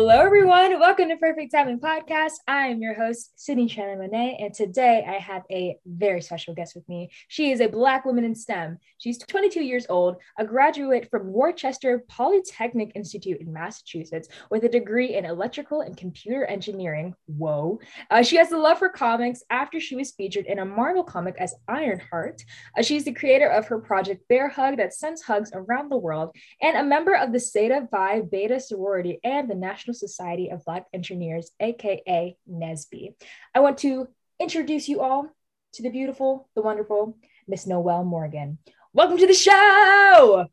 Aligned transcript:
Hello, 0.00 0.20
everyone. 0.20 0.78
Welcome 0.78 1.08
to 1.08 1.16
Perfect 1.16 1.50
Timing 1.50 1.80
Podcast. 1.80 2.34
I 2.46 2.68
am 2.68 2.80
your 2.80 2.94
host, 2.94 3.32
Sydney 3.34 3.66
Shannon 3.66 3.98
Monet, 3.98 4.38
and 4.40 4.54
today 4.54 5.04
I 5.04 5.14
have 5.14 5.42
a 5.50 5.76
very 5.84 6.20
special 6.20 6.54
guest 6.54 6.76
with 6.76 6.88
me. 6.88 7.10
She 7.26 7.50
is 7.50 7.60
a 7.60 7.66
Black 7.66 8.04
woman 8.04 8.22
in 8.22 8.32
STEM. 8.32 8.78
She's 8.98 9.18
22 9.18 9.60
years 9.60 9.86
old, 9.88 10.18
a 10.38 10.44
graduate 10.44 11.10
from 11.10 11.32
Worcester 11.32 12.04
Polytechnic 12.08 12.92
Institute 12.94 13.40
in 13.40 13.52
Massachusetts 13.52 14.28
with 14.52 14.62
a 14.62 14.68
degree 14.68 15.16
in 15.16 15.24
electrical 15.24 15.80
and 15.80 15.96
computer 15.96 16.44
engineering. 16.44 17.16
Whoa. 17.26 17.80
Uh, 18.08 18.22
she 18.22 18.36
has 18.36 18.52
a 18.52 18.56
love 18.56 18.78
for 18.78 18.90
comics 18.90 19.42
after 19.50 19.80
she 19.80 19.96
was 19.96 20.12
featured 20.12 20.46
in 20.46 20.60
a 20.60 20.64
Marvel 20.64 21.02
comic 21.02 21.34
as 21.40 21.56
Ironheart. 21.66 22.44
Uh, 22.78 22.82
she's 22.82 23.04
the 23.04 23.12
creator 23.12 23.48
of 23.48 23.66
her 23.66 23.80
project 23.80 24.28
Bear 24.28 24.48
Hug 24.48 24.76
that 24.76 24.94
sends 24.94 25.22
hugs 25.22 25.50
around 25.52 25.88
the 25.88 25.96
world 25.96 26.36
and 26.62 26.76
a 26.76 26.84
member 26.84 27.16
of 27.16 27.32
the 27.32 27.40
Zeta 27.40 27.88
Phi 27.90 28.20
Beta 28.20 28.60
sorority 28.60 29.18
and 29.24 29.50
the 29.50 29.56
National 29.56 29.87
National 29.88 30.08
Society 30.08 30.50
of 30.50 30.64
Black 30.66 30.84
Engineers, 30.92 31.50
aka 31.60 32.36
NSBE. 32.46 33.14
I 33.54 33.60
want 33.60 33.78
to 33.78 34.08
introduce 34.38 34.86
you 34.86 35.00
all 35.00 35.30
to 35.72 35.82
the 35.82 35.88
beautiful, 35.88 36.50
the 36.54 36.60
wonderful 36.60 37.16
Miss 37.46 37.66
Noelle 37.66 38.04
Morgan. 38.04 38.58
Welcome 38.92 39.16
to 39.16 39.26
the 39.26 39.32
show. 39.32 39.50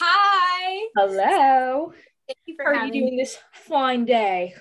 Hi. 0.00 0.88
Hello. 0.96 1.92
Thank 2.26 2.38
you 2.46 2.56
for 2.56 2.74
How 2.74 2.80
are 2.80 2.86
you 2.86 2.92
doing 2.92 3.16
this 3.16 3.38
fine 3.52 4.04
day? 4.04 4.54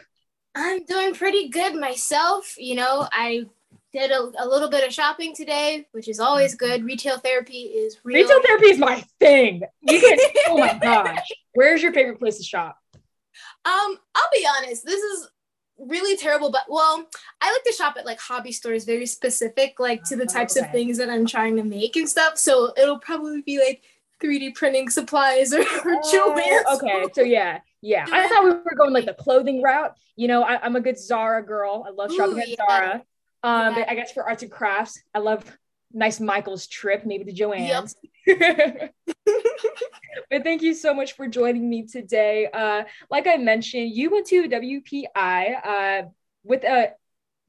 I'm 0.53 0.85
doing 0.85 1.15
pretty 1.15 1.49
good 1.49 1.73
myself. 1.73 2.53
You 2.59 2.75
know, 2.75 3.07
I 3.11 3.45
did 3.91 4.11
a, 4.11 4.31
a, 4.37 4.45
little 4.47 4.69
bit 4.69 4.85
of 4.85 4.93
shopping 4.93 5.33
today, 5.33 5.87
which 5.93 6.07
is 6.07 6.19
always 6.19 6.53
good. 6.53 6.81
Mm-hmm. 6.81 6.87
Retail 6.87 7.17
therapy 7.17 7.61
is 7.61 7.97
real. 8.03 8.21
Retail 8.21 8.41
therapy 8.43 8.65
is 8.67 8.77
my 8.77 9.03
thing. 9.19 9.63
You 9.81 9.99
can, 9.99 10.17
oh 10.49 10.57
my 10.59 10.77
gosh. 10.81 11.27
Where's 11.53 11.81
your 11.81 11.91
favorite 11.91 12.19
place 12.19 12.37
to 12.37 12.43
shop? 12.43 12.77
Um, 13.65 13.97
I'll 14.15 14.29
be 14.33 14.47
honest, 14.57 14.85
this 14.85 15.01
is 15.01 15.29
really 15.77 16.17
terrible, 16.17 16.51
but 16.51 16.63
well, 16.69 17.05
I 17.41 17.51
like 17.51 17.63
to 17.63 17.73
shop 17.73 17.95
at 17.97 18.05
like 18.05 18.19
hobby 18.19 18.51
stores, 18.51 18.85
very 18.85 19.05
specific, 19.05 19.79
like 19.79 20.03
to 20.05 20.15
the 20.15 20.25
types 20.25 20.57
okay. 20.57 20.65
of 20.65 20.71
things 20.71 20.97
that 20.97 21.09
I'm 21.09 21.25
trying 21.25 21.55
to 21.57 21.63
make 21.63 21.95
and 21.95 22.07
stuff. 22.07 22.37
So 22.37 22.73
it'll 22.77 22.99
probably 22.99 23.41
be 23.41 23.59
like 23.59 23.83
3D 24.21 24.55
printing 24.55 24.89
supplies 24.89 25.53
or, 25.53 25.61
or 25.61 25.65
oh, 26.03 26.75
Okay, 26.75 27.05
so 27.13 27.21
yeah, 27.21 27.59
yeah. 27.81 28.05
I 28.11 28.27
thought 28.27 28.43
we 28.43 28.51
were 28.51 28.75
going 28.77 28.93
like 28.93 29.05
the 29.05 29.13
clothing 29.13 29.61
route. 29.61 29.95
You 30.15 30.27
know, 30.27 30.43
I, 30.43 30.63
am 30.65 30.75
a 30.75 30.81
good 30.81 30.99
Zara 30.99 31.43
girl. 31.43 31.85
I 31.87 31.91
love 31.91 32.13
shopping 32.13 32.37
Ooh, 32.37 32.41
at 32.41 32.49
yeah. 32.49 32.55
Zara. 32.69 32.93
Um, 33.43 33.51
yeah. 33.51 33.73
but 33.75 33.89
I 33.89 33.95
guess 33.95 34.11
for 34.11 34.23
arts 34.23 34.43
and 34.43 34.51
crafts, 34.51 35.01
I 35.15 35.19
love 35.19 35.43
nice 35.93 36.19
Michael's 36.19 36.67
trip, 36.67 37.05
maybe 37.05 37.23
the 37.23 37.33
Joann's. 37.33 37.95
Yep. 38.27 38.93
but 40.29 40.43
thank 40.43 40.61
you 40.61 40.73
so 40.73 40.93
much 40.93 41.13
for 41.13 41.27
joining 41.27 41.69
me 41.69 41.85
today. 41.85 42.47
Uh, 42.51 42.83
like 43.09 43.27
I 43.27 43.37
mentioned, 43.37 43.91
you 43.91 44.09
went 44.09 44.27
to 44.27 44.47
WPI 44.47 45.65
uh, 45.65 46.09
with 46.43 46.63
a 46.63 46.93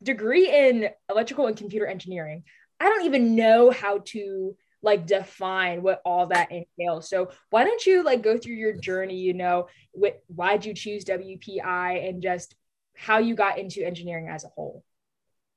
degree 0.03 0.51
in 0.51 0.89
electrical 1.09 1.47
and 1.47 1.57
computer 1.57 1.87
engineering. 1.87 2.45
I 2.81 2.89
don't 2.89 3.05
even 3.05 3.37
know 3.37 3.71
how 3.71 3.99
to 4.07 4.57
like 4.83 5.07
define 5.07 5.83
what 5.83 6.03
all 6.05 6.27
that 6.27 6.51
entails. 6.51 7.09
So 7.09 7.31
why 7.51 7.65
don't 7.65 7.85
you 7.87 8.03
like 8.03 8.23
go 8.23 8.37
through 8.37 8.55
your 8.55 8.73
journey? 8.73 9.17
You 9.17 9.35
know, 9.35 9.69
with 9.95 10.15
why'd 10.27 10.65
you 10.65 10.75
choose 10.75 11.05
WPI 11.05 12.09
and 12.09 12.23
just 12.23 12.57
how 12.97 13.19
you 13.19 13.35
got 13.35 13.59
into 13.59 13.85
engineering 13.85 14.29
as 14.29 14.45
a 14.45 14.49
whole? 14.49 14.85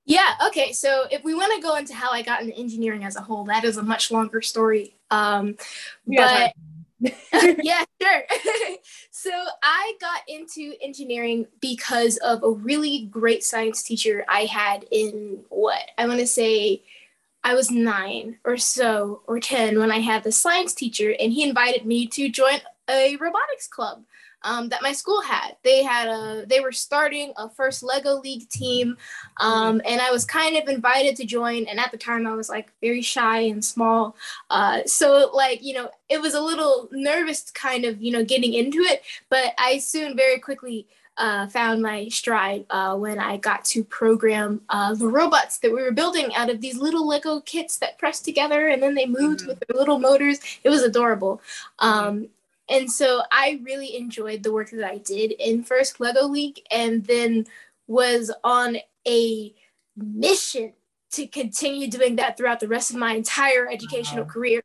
Yeah, 0.06 0.34
okay. 0.48 0.72
So 0.72 1.06
if 1.12 1.24
we 1.24 1.34
want 1.34 1.54
to 1.56 1.62
go 1.62 1.76
into 1.76 1.96
how 1.96 2.12
I 2.12 2.22
got 2.22 2.44
into 2.44 2.56
engineering 2.56 3.04
as 3.04 3.16
a 3.16 3.22
whole, 3.22 3.46
that 3.46 3.64
is 3.64 3.78
a 3.78 3.84
much 3.84 4.12
longer 4.12 4.42
story. 4.42 4.96
Um, 5.10 5.56
but 6.06 6.54
yeah, 7.64 7.84
sure. 8.02 8.24
so 9.12 9.32
I 9.62 9.94
got 10.00 10.22
into 10.28 10.74
engineering 10.82 11.48
because 11.60 12.18
of 12.18 12.44
a 12.44 12.52
really 12.52 13.06
great 13.12 13.44
science 13.44 13.84
teacher 13.84 14.26
I 14.28 14.42
had 14.42 14.86
in 14.92 15.44
what 15.50 15.92
I 15.98 16.08
want 16.08 16.20
to 16.20 16.28
say 16.28 16.84
I 17.44 17.54
was 17.54 17.70
nine 17.70 18.40
or 18.44 18.58
so 18.58 19.22
or 19.28 19.40
10 19.40 19.78
when 19.78 19.92
I 19.92 20.00
had 20.00 20.24
the 20.24 20.32
science 20.32 20.74
teacher, 20.74 21.14
and 21.20 21.32
he 21.32 21.44
invited 21.44 21.86
me 21.86 22.08
to 22.08 22.28
join 22.28 22.60
a 22.90 23.16
robotics 23.18 23.68
club 23.68 24.04
um, 24.46 24.70
that 24.70 24.82
my 24.82 24.94
school 24.94 25.22
had. 25.22 25.58
They 25.64 25.84
had 25.84 26.08
a 26.08 26.46
they 26.48 26.62
were 26.62 26.72
starting 26.72 27.34
a 27.36 27.50
first 27.50 27.84
Lego 27.84 28.22
League 28.22 28.48
team, 28.48 28.96
um, 29.38 29.82
and 29.86 30.00
I 30.00 30.12
was 30.12 30.24
kind 30.24 30.56
of 30.56 30.70
invited 30.70 31.18
to 31.18 31.26
join. 31.26 31.66
And 31.66 31.80
at 31.80 31.92
the 31.92 31.98
time, 31.98 32.26
I 32.26 32.34
was 32.34 32.48
like 32.48 32.72
very 32.80 33.02
shy 33.02 33.40
and 33.40 33.66
small, 33.66 34.16
uh, 34.50 34.84
so 34.86 35.32
like 35.34 35.62
you 35.64 35.74
know 35.74 35.90
it 36.08 36.22
was 36.22 36.36
a 36.36 36.42
little 36.42 36.88
nervous, 36.92 37.52
kind 37.52 37.84
of 37.84 38.02
you 38.02 38.12
know 38.12 38.24
getting 38.24 38.54
into 38.54 38.80
it. 38.80 39.02
But 39.30 39.54
I 39.58 39.80
soon 39.80 40.16
very 40.16 40.40
quickly. 40.40 40.88
Uh, 41.18 41.48
found 41.48 41.82
my 41.82 42.10
stride 42.10 42.66
uh, 42.70 42.94
when 42.94 43.18
I 43.20 43.38
got 43.38 43.64
to 43.64 43.86
program 43.86 44.60
uh, 44.68 44.94
the 44.96 45.08
robots 45.08 45.60
that 45.60 45.72
we 45.72 45.82
were 45.82 45.94
building 45.94 46.36
out 46.36 46.50
of 46.50 46.60
these 46.60 46.76
little 46.76 47.08
Lego 47.08 47.40
kits 47.40 47.78
that 47.78 47.98
pressed 47.98 48.26
together 48.26 48.68
and 48.68 48.84
then 48.84 48.96
they 48.96 49.06
moved 49.06 49.40
mm-hmm. 49.40 49.48
with 49.48 49.60
their 49.62 49.78
little 49.78 49.98
motors. 49.98 50.42
It 50.66 50.70
was 50.70 50.84
adorable. 50.84 51.42
Um, 51.80 52.28
and 52.70 52.92
so 52.92 53.22
I 53.32 53.60
really 53.64 53.96
enjoyed 53.96 54.44
the 54.44 54.52
work 54.52 54.72
that 54.72 54.90
I 54.90 54.98
did 54.98 55.32
in 55.34 55.64
first 55.64 56.00
Lego 56.00 56.28
League 56.28 56.62
and 56.72 57.06
then 57.06 57.46
was 57.88 58.32
on 58.44 58.78
a 59.08 59.54
mission 59.96 60.74
to 61.12 61.28
continue 61.28 61.88
doing 61.88 62.16
that 62.18 62.38
throughout 62.38 62.60
the 62.60 62.68
rest 62.68 62.90
of 62.90 62.98
my 62.98 63.14
entire 63.14 63.70
educational 63.70 64.26
career. 64.26 64.62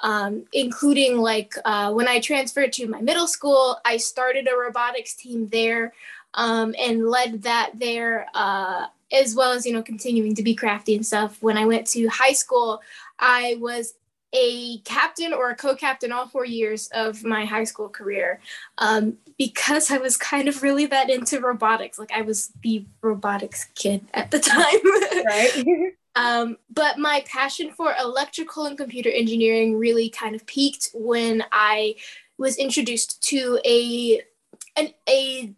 Um, 0.00 0.44
including 0.52 1.18
like 1.18 1.54
uh, 1.64 1.92
when 1.92 2.06
I 2.06 2.20
transferred 2.20 2.72
to 2.74 2.86
my 2.86 3.00
middle 3.00 3.26
school, 3.26 3.78
I 3.84 3.96
started 3.96 4.46
a 4.46 4.56
robotics 4.56 5.14
team 5.14 5.48
there 5.48 5.92
um, 6.34 6.72
and 6.78 7.08
led 7.08 7.42
that 7.42 7.72
there, 7.74 8.28
uh, 8.32 8.86
as 9.10 9.34
well 9.34 9.50
as 9.50 9.66
you 9.66 9.72
know 9.72 9.82
continuing 9.82 10.36
to 10.36 10.42
be 10.44 10.54
crafty 10.54 10.94
and 10.94 11.04
stuff. 11.04 11.42
When 11.42 11.58
I 11.58 11.66
went 11.66 11.84
to 11.88 12.06
high 12.06 12.32
school, 12.32 12.80
I 13.18 13.56
was 13.58 13.94
a 14.32 14.78
captain 14.78 15.32
or 15.32 15.50
a 15.50 15.56
co-captain 15.56 16.12
all 16.12 16.26
four 16.26 16.44
years 16.44 16.88
of 16.92 17.24
my 17.24 17.44
high 17.44 17.64
school 17.64 17.88
career 17.88 18.40
um, 18.78 19.16
because 19.38 19.90
I 19.90 19.98
was 19.98 20.16
kind 20.16 20.48
of 20.48 20.62
really 20.62 20.86
that 20.86 21.08
into 21.08 21.40
robotics. 21.40 21.98
Like 21.98 22.12
I 22.12 22.22
was 22.22 22.52
the 22.62 22.84
robotics 23.00 23.64
kid 23.74 24.06
at 24.12 24.30
the 24.30 24.38
time. 24.40 25.24
right. 25.24 25.92
um, 26.16 26.56
but 26.70 26.98
my 26.98 27.24
passion 27.26 27.70
for 27.70 27.94
electrical 27.98 28.66
and 28.66 28.76
computer 28.76 29.10
engineering 29.10 29.78
really 29.78 30.10
kind 30.10 30.34
of 30.34 30.44
peaked 30.46 30.90
when 30.92 31.44
I 31.50 31.96
was 32.36 32.56
introduced 32.56 33.22
to 33.28 33.58
a 33.64 34.20
an, 34.76 34.92
a 35.08 35.54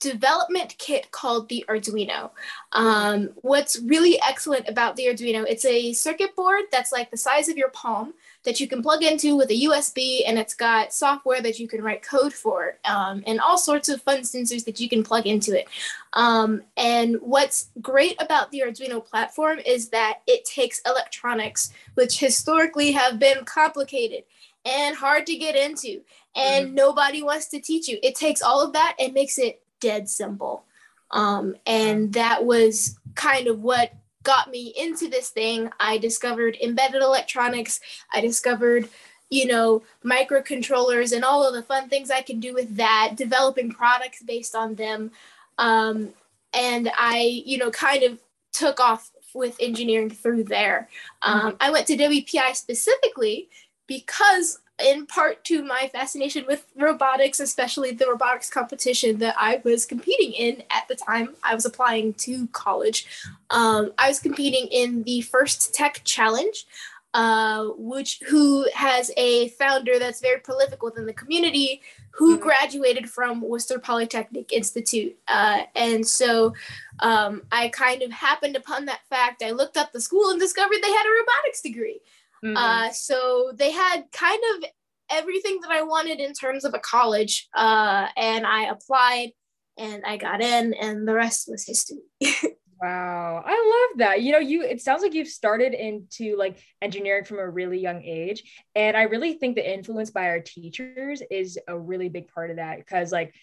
development 0.00 0.76
kit 0.78 1.10
called 1.10 1.48
the 1.48 1.64
Arduino. 1.68 2.30
Um, 2.72 3.30
what's 3.36 3.80
really 3.80 4.20
excellent 4.22 4.68
about 4.68 4.96
the 4.96 5.06
Arduino, 5.06 5.44
it's 5.48 5.64
a 5.64 5.92
circuit 5.92 6.36
board 6.36 6.64
that's 6.70 6.92
like 6.92 7.10
the 7.10 7.16
size 7.16 7.48
of 7.48 7.56
your 7.56 7.70
palm 7.70 8.14
that 8.44 8.60
you 8.60 8.68
can 8.68 8.82
plug 8.82 9.02
into 9.02 9.36
with 9.36 9.50
a 9.50 9.62
USB, 9.64 10.22
and 10.26 10.38
it's 10.38 10.54
got 10.54 10.92
software 10.92 11.42
that 11.42 11.58
you 11.58 11.66
can 11.66 11.82
write 11.82 12.02
code 12.02 12.32
for, 12.32 12.78
um, 12.84 13.22
and 13.26 13.40
all 13.40 13.58
sorts 13.58 13.88
of 13.88 14.00
fun 14.02 14.20
sensors 14.20 14.64
that 14.64 14.78
you 14.80 14.88
can 14.88 15.02
plug 15.02 15.26
into 15.26 15.58
it. 15.58 15.68
Um, 16.12 16.62
and 16.76 17.16
what's 17.20 17.70
great 17.82 18.20
about 18.22 18.50
the 18.50 18.60
Arduino 18.60 19.04
platform 19.04 19.58
is 19.66 19.88
that 19.90 20.20
it 20.26 20.44
takes 20.44 20.80
electronics, 20.86 21.72
which 21.94 22.20
historically 22.20 22.92
have 22.92 23.18
been 23.18 23.44
complicated 23.44 24.24
and 24.64 24.96
hard 24.96 25.26
to 25.26 25.36
get 25.36 25.56
into, 25.56 26.02
and 26.36 26.66
mm-hmm. 26.66 26.74
nobody 26.74 27.22
wants 27.22 27.48
to 27.48 27.60
teach 27.60 27.88
you. 27.88 27.98
It 28.02 28.14
takes 28.14 28.42
all 28.42 28.62
of 28.62 28.72
that 28.74 28.94
and 28.98 29.12
makes 29.12 29.38
it 29.38 29.60
dead 29.80 30.08
simple. 30.08 30.64
Um, 31.10 31.56
and 31.66 32.12
that 32.12 32.44
was 32.44 32.98
kind 33.14 33.46
of 33.46 33.62
what 33.62 33.92
got 34.22 34.50
me 34.50 34.74
into 34.76 35.08
this 35.08 35.30
thing. 35.30 35.70
I 35.80 35.98
discovered 35.98 36.56
embedded 36.62 37.02
electronics. 37.02 37.80
I 38.12 38.20
discovered, 38.20 38.88
you 39.30 39.46
know, 39.46 39.82
microcontrollers 40.04 41.14
and 41.14 41.24
all 41.24 41.46
of 41.46 41.54
the 41.54 41.62
fun 41.62 41.88
things 41.88 42.10
I 42.10 42.22
can 42.22 42.40
do 42.40 42.52
with 42.52 42.76
that, 42.76 43.12
developing 43.16 43.70
products 43.70 44.22
based 44.22 44.54
on 44.54 44.74
them. 44.74 45.12
Um, 45.56 46.10
and 46.52 46.90
I, 46.96 47.42
you 47.44 47.58
know, 47.58 47.70
kind 47.70 48.02
of 48.02 48.18
took 48.52 48.80
off 48.80 49.10
with 49.34 49.56
engineering 49.60 50.10
through 50.10 50.44
there. 50.44 50.88
Um, 51.22 51.40
mm-hmm. 51.40 51.56
I 51.60 51.70
went 51.70 51.86
to 51.88 51.96
WPI 51.96 52.54
specifically 52.54 53.48
because 53.86 54.58
in 54.80 55.06
part 55.06 55.44
to 55.44 55.62
my 55.62 55.90
fascination 55.92 56.44
with 56.46 56.66
robotics, 56.76 57.40
especially 57.40 57.92
the 57.92 58.06
robotics 58.06 58.50
competition 58.50 59.18
that 59.18 59.34
I 59.38 59.60
was 59.64 59.86
competing 59.86 60.32
in 60.32 60.62
at 60.70 60.86
the 60.88 60.94
time 60.94 61.34
I 61.42 61.54
was 61.54 61.64
applying 61.64 62.14
to 62.14 62.46
college. 62.48 63.06
Um, 63.50 63.92
I 63.98 64.08
was 64.08 64.20
competing 64.20 64.68
in 64.68 65.02
the 65.02 65.22
First 65.22 65.74
Tech 65.74 66.02
Challenge, 66.04 66.66
uh, 67.14 67.66
which 67.76 68.20
who 68.28 68.66
has 68.74 69.10
a 69.16 69.48
founder 69.50 69.98
that's 69.98 70.20
very 70.20 70.40
prolific 70.40 70.82
within 70.82 71.06
the 71.06 71.12
community, 71.12 71.80
who 72.10 72.34
mm-hmm. 72.34 72.42
graduated 72.42 73.10
from 73.10 73.40
Worcester 73.40 73.78
Polytechnic 73.78 74.52
Institute, 74.52 75.16
uh, 75.26 75.62
and 75.74 76.06
so 76.06 76.54
um, 77.00 77.42
I 77.50 77.68
kind 77.68 78.02
of 78.02 78.10
happened 78.10 78.56
upon 78.56 78.84
that 78.86 79.00
fact. 79.08 79.42
I 79.42 79.52
looked 79.52 79.76
up 79.76 79.92
the 79.92 80.00
school 80.00 80.30
and 80.30 80.38
discovered 80.38 80.78
they 80.82 80.92
had 80.92 81.06
a 81.06 81.20
robotics 81.20 81.62
degree. 81.62 82.00
Mm-hmm. 82.44 82.56
Uh, 82.56 82.90
so 82.92 83.52
they 83.54 83.70
had 83.70 84.04
kind 84.12 84.40
of 84.54 84.70
everything 85.10 85.60
that 85.62 85.70
I 85.70 85.82
wanted 85.82 86.20
in 86.20 86.32
terms 86.32 86.64
of 86.64 86.74
a 86.74 86.78
college. 86.78 87.48
Uh, 87.54 88.08
and 88.16 88.46
I 88.46 88.64
applied 88.64 89.30
and 89.78 90.02
I 90.04 90.16
got 90.16 90.40
in, 90.40 90.74
and 90.74 91.06
the 91.06 91.14
rest 91.14 91.48
was 91.48 91.64
history. 91.64 91.98
Wow, 92.80 93.42
I 93.44 93.88
love 93.90 93.98
that. 93.98 94.22
You 94.22 94.32
know, 94.32 94.38
you 94.38 94.62
it 94.62 94.80
sounds 94.80 95.02
like 95.02 95.12
you've 95.12 95.26
started 95.26 95.74
into 95.74 96.36
like 96.36 96.62
engineering 96.80 97.24
from 97.24 97.38
a 97.38 97.48
really 97.48 97.78
young 97.80 98.02
age, 98.04 98.44
and 98.76 98.96
I 98.96 99.02
really 99.02 99.34
think 99.34 99.56
the 99.56 99.68
influence 99.68 100.10
by 100.10 100.28
our 100.28 100.38
teachers 100.38 101.20
is 101.28 101.58
a 101.66 101.76
really 101.76 102.08
big 102.08 102.28
part 102.28 102.50
of 102.50 102.56
that 102.56 102.78
because 102.78 103.10
like 103.10 103.34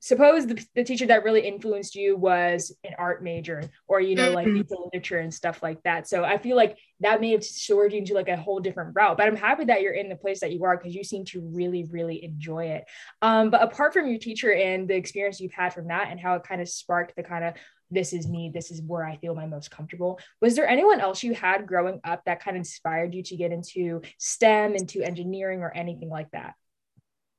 suppose 0.00 0.46
the, 0.46 0.64
the 0.74 0.82
teacher 0.82 1.04
that 1.06 1.24
really 1.24 1.46
influenced 1.46 1.94
you 1.94 2.16
was 2.16 2.74
an 2.84 2.92
art 2.98 3.22
major 3.22 3.62
or 3.86 4.00
you 4.00 4.14
know 4.14 4.30
like 4.30 4.46
mm-hmm. 4.46 4.74
literature 4.82 5.18
and 5.18 5.32
stuff 5.32 5.62
like 5.62 5.82
that. 5.82 6.08
So 6.08 6.24
i 6.24 6.38
feel 6.38 6.56
like 6.56 6.78
that 7.00 7.20
may 7.20 7.32
have 7.32 7.44
soared 7.44 7.92
you 7.92 7.98
into 7.98 8.14
like 8.14 8.28
a 8.28 8.36
whole 8.36 8.60
different 8.60 8.94
route 8.94 9.16
but 9.16 9.26
i'm 9.26 9.36
happy 9.36 9.64
that 9.64 9.82
you're 9.82 9.92
in 9.92 10.08
the 10.08 10.16
place 10.16 10.40
that 10.40 10.52
you 10.52 10.64
are 10.64 10.76
because 10.76 10.94
you 10.94 11.04
seem 11.04 11.24
to 11.26 11.40
really 11.52 11.84
really 11.90 12.24
enjoy 12.24 12.66
it. 12.66 12.84
Um, 13.20 13.50
but 13.50 13.62
apart 13.62 13.92
from 13.92 14.08
your 14.08 14.18
teacher 14.18 14.52
and 14.52 14.88
the 14.88 14.94
experience 14.94 15.40
you've 15.40 15.52
had 15.52 15.74
from 15.74 15.88
that 15.88 16.08
and 16.10 16.18
how 16.18 16.34
it 16.34 16.44
kind 16.44 16.60
of 16.60 16.68
sparked 16.68 17.14
the 17.16 17.22
kind 17.22 17.44
of 17.44 17.54
this 17.90 18.12
is 18.12 18.28
me 18.28 18.50
this 18.52 18.70
is 18.70 18.82
where 18.82 19.02
i 19.04 19.16
feel 19.16 19.34
my 19.34 19.46
most 19.46 19.70
comfortable 19.70 20.20
was 20.42 20.54
there 20.54 20.68
anyone 20.68 21.00
else 21.00 21.22
you 21.22 21.32
had 21.32 21.66
growing 21.66 22.00
up 22.04 22.22
that 22.26 22.42
kind 22.42 22.54
of 22.56 22.60
inspired 22.60 23.14
you 23.14 23.22
to 23.22 23.36
get 23.36 23.50
into 23.50 24.02
stem 24.18 24.74
into 24.74 25.02
engineering 25.02 25.62
or 25.62 25.74
anything 25.74 26.10
like 26.10 26.30
that 26.32 26.54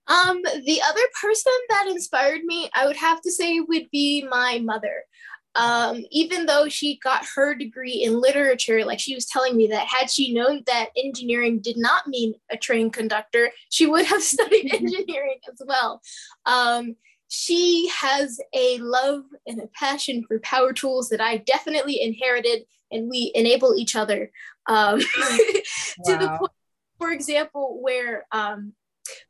um, 0.09 0.41
the 0.41 0.81
other 0.87 1.01
person 1.21 1.53
that 1.69 1.87
inspired 1.87 2.43
me, 2.43 2.69
I 2.75 2.87
would 2.87 2.97
have 2.97 3.21
to 3.21 3.31
say, 3.31 3.59
would 3.59 3.89
be 3.91 4.27
my 4.29 4.59
mother. 4.59 5.03
Um, 5.55 6.03
even 6.11 6.45
though 6.45 6.67
she 6.69 6.99
got 7.03 7.25
her 7.35 7.53
degree 7.55 8.03
in 8.03 8.19
literature, 8.19 8.85
like 8.85 8.99
she 8.99 9.15
was 9.15 9.25
telling 9.25 9.55
me 9.55 9.67
that 9.67 9.87
had 9.87 10.09
she 10.09 10.33
known 10.33 10.63
that 10.67 10.89
engineering 10.97 11.59
did 11.59 11.77
not 11.77 12.07
mean 12.07 12.33
a 12.51 12.57
train 12.57 12.89
conductor, 12.89 13.51
she 13.69 13.85
would 13.85 14.05
have 14.05 14.21
studied 14.23 14.73
engineering 14.73 15.39
as 15.51 15.61
well. 15.65 16.01
Um, 16.45 16.95
she 17.27 17.89
has 17.95 18.39
a 18.55 18.79
love 18.79 19.23
and 19.45 19.61
a 19.61 19.67
passion 19.67 20.23
for 20.27 20.39
power 20.39 20.73
tools 20.73 21.09
that 21.09 21.21
I 21.21 21.37
definitely 21.37 22.01
inherited, 22.01 22.63
and 22.91 23.07
we 23.07 23.31
enable 23.35 23.75
each 23.75 23.95
other 23.95 24.31
um, 24.65 24.99
to 26.05 26.17
the 26.17 26.35
point, 26.39 26.51
for 26.97 27.11
example, 27.11 27.79
where 27.81 28.25
um, 28.31 28.73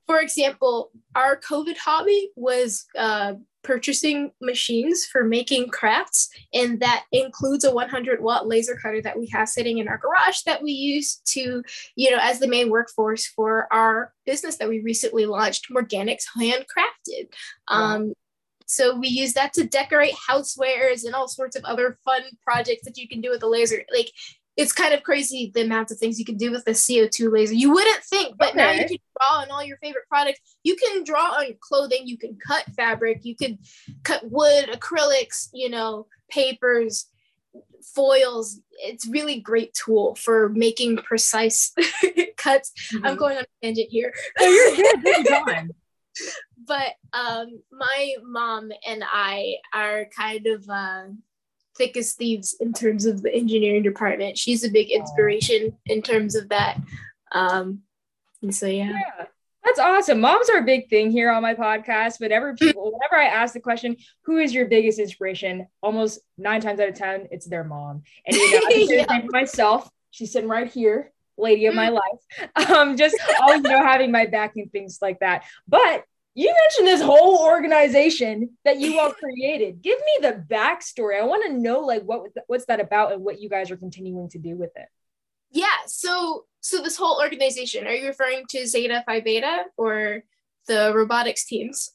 for 0.07 0.19
example, 0.19 0.91
our 1.15 1.39
COVID 1.39 1.77
hobby 1.77 2.31
was 2.35 2.85
uh, 2.97 3.33
purchasing 3.63 4.31
machines 4.41 5.05
for 5.05 5.23
making 5.23 5.69
crafts, 5.69 6.29
and 6.53 6.79
that 6.79 7.03
includes 7.11 7.63
a 7.63 7.73
100 7.73 8.21
watt 8.21 8.47
laser 8.47 8.75
cutter 8.81 9.01
that 9.01 9.19
we 9.19 9.27
have 9.27 9.49
sitting 9.49 9.77
in 9.79 9.87
our 9.87 9.97
garage 9.97 10.41
that 10.45 10.63
we 10.63 10.71
use 10.71 11.17
to, 11.25 11.61
you 11.95 12.11
know, 12.11 12.19
as 12.21 12.39
the 12.39 12.47
main 12.47 12.69
workforce 12.69 13.27
for 13.27 13.67
our 13.71 14.13
business 14.25 14.57
that 14.57 14.69
we 14.69 14.79
recently 14.79 15.25
launched, 15.25 15.67
Morganics 15.71 16.25
Handcrafted. 16.37 17.31
Um, 17.67 18.13
So 18.71 18.95
we 18.95 19.07
use 19.07 19.33
that 19.33 19.51
to 19.53 19.63
decorate 19.63 20.13
housewares 20.29 21.03
and 21.03 21.15
all 21.15 21.27
sorts 21.27 21.55
of 21.55 21.63
other 21.65 21.97
fun 22.05 22.21
projects 22.43 22.83
that 22.85 22.97
you 22.97 23.07
can 23.07 23.19
do 23.19 23.31
with 23.31 23.41
a 23.41 23.47
laser. 23.47 23.83
Like 23.91 24.11
it's 24.59 24.73
kind 24.73 24.93
of 24.93 25.03
crazy 25.03 25.51
the 25.55 25.61
amount 25.61 25.89
of 25.89 25.97
things 25.97 26.19
you 26.19 26.25
can 26.25 26.35
do 26.35 26.51
with 26.51 26.67
a 26.67 26.71
CO2 26.71 27.31
laser. 27.31 27.53
You 27.53 27.71
wouldn't 27.71 28.03
think, 28.03 28.35
but 28.37 28.49
okay. 28.49 28.57
now 28.57 28.71
you 28.71 28.85
can 28.85 28.97
draw 29.17 29.39
on 29.39 29.51
all 29.51 29.63
your 29.63 29.77
favorite 29.77 30.03
products. 30.09 30.41
You 30.63 30.75
can 30.75 31.05
draw 31.05 31.37
on 31.37 31.55
clothing, 31.61 32.01
you 32.03 32.17
can 32.17 32.37
cut 32.45 32.65
fabric, 32.75 33.21
you 33.23 33.37
can 33.37 33.57
cut 34.03 34.21
wood, 34.29 34.69
acrylics, 34.69 35.47
you 35.53 35.69
know, 35.69 36.07
papers, 36.29 37.05
foils. 37.95 38.59
It's 38.71 39.07
really 39.07 39.39
great 39.39 39.73
tool 39.73 40.15
for 40.15 40.49
making 40.49 40.97
precise 40.97 41.73
cuts. 42.37 42.73
Mm-hmm. 42.93 43.05
I'm 43.05 43.15
going 43.15 43.37
on 43.37 43.43
a 43.43 43.65
tangent 43.65 43.89
here. 43.89 44.13
You're 44.41 44.75
good. 45.01 45.71
but 46.67 46.95
um, 47.13 47.61
my 47.71 48.15
mom 48.23 48.71
and 48.85 49.05
I 49.05 49.55
are 49.73 50.05
kind 50.13 50.47
of 50.47 50.69
uh, 50.69 51.03
thick 51.79 51.97
as 51.97 52.13
thieves 52.13 52.55
in 52.59 52.73
terms 52.73 53.05
of 53.05 53.23
the 53.23 53.33
engineering 53.33 53.81
department. 53.81 54.37
She's 54.37 54.63
a 54.63 54.69
big 54.69 54.91
inspiration 54.91 55.75
in 55.85 56.03
terms 56.03 56.35
of 56.35 56.49
that. 56.49 56.77
Um, 57.31 57.81
and 58.43 58.53
so 58.53 58.67
yeah. 58.67 58.91
yeah. 58.91 59.25
That's 59.63 59.79
awesome. 59.79 60.21
Moms 60.21 60.49
are 60.49 60.59
a 60.59 60.63
big 60.63 60.89
thing 60.89 61.11
here 61.11 61.31
on 61.31 61.41
my 61.41 61.53
podcast. 61.53 62.19
Whenever 62.19 62.55
people, 62.55 62.91
whenever 62.91 63.21
I 63.21 63.25
ask 63.25 63.53
the 63.53 63.59
question, 63.59 63.97
"Who 64.21 64.37
is 64.37 64.53
your 64.53 64.65
biggest 64.65 64.99
inspiration?" 64.99 65.67
Almost 65.81 66.21
nine 66.37 66.61
times 66.61 66.79
out 66.79 66.89
of 66.89 66.95
ten, 66.95 67.27
it's 67.29 67.45
their 67.45 67.63
mom. 67.63 68.03
And 68.25 68.35
you 68.35 68.51
know, 68.51 68.69
yeah. 69.09 69.21
myself, 69.29 69.89
she's 70.11 70.31
sitting 70.31 70.49
right 70.49 70.71
here, 70.71 71.11
lady 71.37 71.65
of 71.67 71.75
my 71.75 71.89
life. 71.89 72.01
Um, 72.69 72.97
just 72.97 73.17
always 73.41 73.57
you 73.63 73.69
know 73.69 73.83
having 73.83 74.11
my 74.11 74.25
back 74.25 74.55
and 74.55 74.71
things 74.71 74.99
like 75.01 75.19
that. 75.19 75.43
But 75.67 76.03
you 76.35 76.53
mentioned 76.63 76.87
this 76.87 77.01
whole 77.01 77.39
organization 77.39 78.51
that 78.63 78.79
you 78.79 78.99
all 78.99 79.11
created. 79.11 79.81
Give 79.81 79.97
me 79.99 80.27
the 80.27 80.43
backstory. 80.49 81.19
I 81.19 81.25
want 81.25 81.45
to 81.45 81.53
know 81.53 81.79
like 81.79 82.03
what 82.03 82.31
what's 82.47 82.65
that 82.65 82.79
about 82.79 83.11
and 83.13 83.23
what 83.23 83.41
you 83.41 83.49
guys 83.49 83.71
are 83.71 83.77
continuing 83.77 84.29
to 84.29 84.39
do 84.39 84.55
with 84.55 84.71
it. 84.75 84.87
Yeah. 85.51 85.65
So 85.87 86.45
so 86.61 86.81
this 86.81 86.97
whole 86.97 87.19
organization, 87.21 87.87
are 87.87 87.93
you 87.93 88.07
referring 88.07 88.45
to 88.49 88.67
Zeta 88.67 89.03
Phi 89.05 89.21
Beta 89.21 89.65
or 89.77 90.23
the 90.67 90.91
robotics 90.93 91.45
teams? 91.45 91.91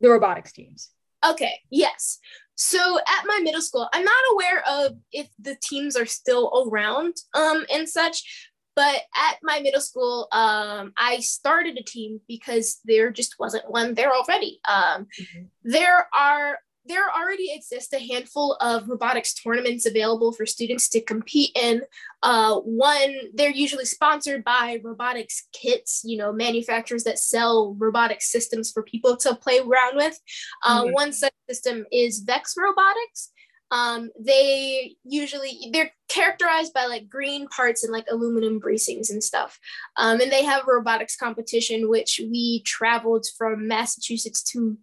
The 0.00 0.08
robotics 0.08 0.52
teams. 0.52 0.90
Okay. 1.24 1.60
Yes. 1.70 2.18
So 2.54 2.98
at 2.98 3.24
my 3.26 3.40
middle 3.42 3.62
school, 3.62 3.88
I'm 3.92 4.04
not 4.04 4.24
aware 4.32 4.64
of 4.68 4.96
if 5.12 5.28
the 5.38 5.56
teams 5.62 5.94
are 5.96 6.06
still 6.06 6.66
around 6.66 7.14
um, 7.34 7.64
and 7.72 7.88
such, 7.88 8.47
but 8.78 9.02
at 9.16 9.38
my 9.42 9.58
middle 9.58 9.80
school, 9.80 10.28
um, 10.30 10.92
I 10.96 11.18
started 11.18 11.76
a 11.76 11.82
team 11.82 12.20
because 12.28 12.78
there 12.84 13.10
just 13.10 13.34
wasn't 13.36 13.68
one 13.68 13.94
there 13.94 14.14
already. 14.14 14.60
Um, 14.68 15.08
mm-hmm. 15.20 15.42
There 15.64 16.06
are 16.16 16.60
there 16.86 17.10
already 17.10 17.52
exists 17.52 17.92
a 17.92 17.98
handful 17.98 18.56
of 18.60 18.88
robotics 18.88 19.34
tournaments 19.34 19.84
available 19.84 20.32
for 20.32 20.46
students 20.46 20.88
to 20.90 21.00
compete 21.00 21.50
in. 21.60 21.82
Uh, 22.22 22.60
one, 22.60 23.14
they're 23.34 23.50
usually 23.50 23.84
sponsored 23.84 24.44
by 24.44 24.80
robotics 24.84 25.48
kits, 25.52 26.02
you 26.04 26.16
know, 26.16 26.32
manufacturers 26.32 27.02
that 27.02 27.18
sell 27.18 27.74
robotic 27.78 28.22
systems 28.22 28.70
for 28.70 28.84
people 28.84 29.16
to 29.16 29.34
play 29.34 29.58
around 29.58 29.96
with. 29.96 30.18
Uh, 30.64 30.84
mm-hmm. 30.84 30.92
One 30.92 31.12
such 31.12 31.34
system 31.50 31.84
is 31.90 32.20
Vex 32.20 32.54
Robotics. 32.56 33.32
Um, 33.70 34.10
they 34.18 34.96
usually 35.04 35.70
they're 35.72 35.92
characterized 36.08 36.72
by 36.72 36.86
like 36.86 37.08
green 37.08 37.48
parts 37.48 37.84
and 37.84 37.92
like 37.92 38.06
aluminum 38.10 38.60
bracings 38.60 39.10
and 39.10 39.22
stuff. 39.22 39.58
Um, 39.96 40.20
and 40.20 40.32
they 40.32 40.44
have 40.44 40.62
a 40.62 40.72
robotics 40.72 41.16
competition, 41.16 41.88
which 41.88 42.20
we 42.22 42.62
traveled 42.62 43.26
from 43.36 43.68
Massachusetts 43.68 44.42
to 44.52 44.78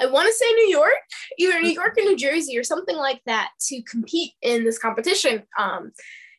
I 0.00 0.06
want 0.06 0.26
to 0.26 0.34
say 0.34 0.50
New 0.52 0.68
York, 0.68 0.92
either 1.38 1.60
New 1.60 1.70
York 1.70 1.96
or 1.96 2.02
New 2.02 2.16
Jersey 2.16 2.58
or 2.58 2.64
something 2.64 2.96
like 2.96 3.20
that, 3.26 3.50
to 3.68 3.80
compete 3.82 4.32
in 4.42 4.64
this 4.64 4.78
competition. 4.78 5.44
Um, 5.58 5.92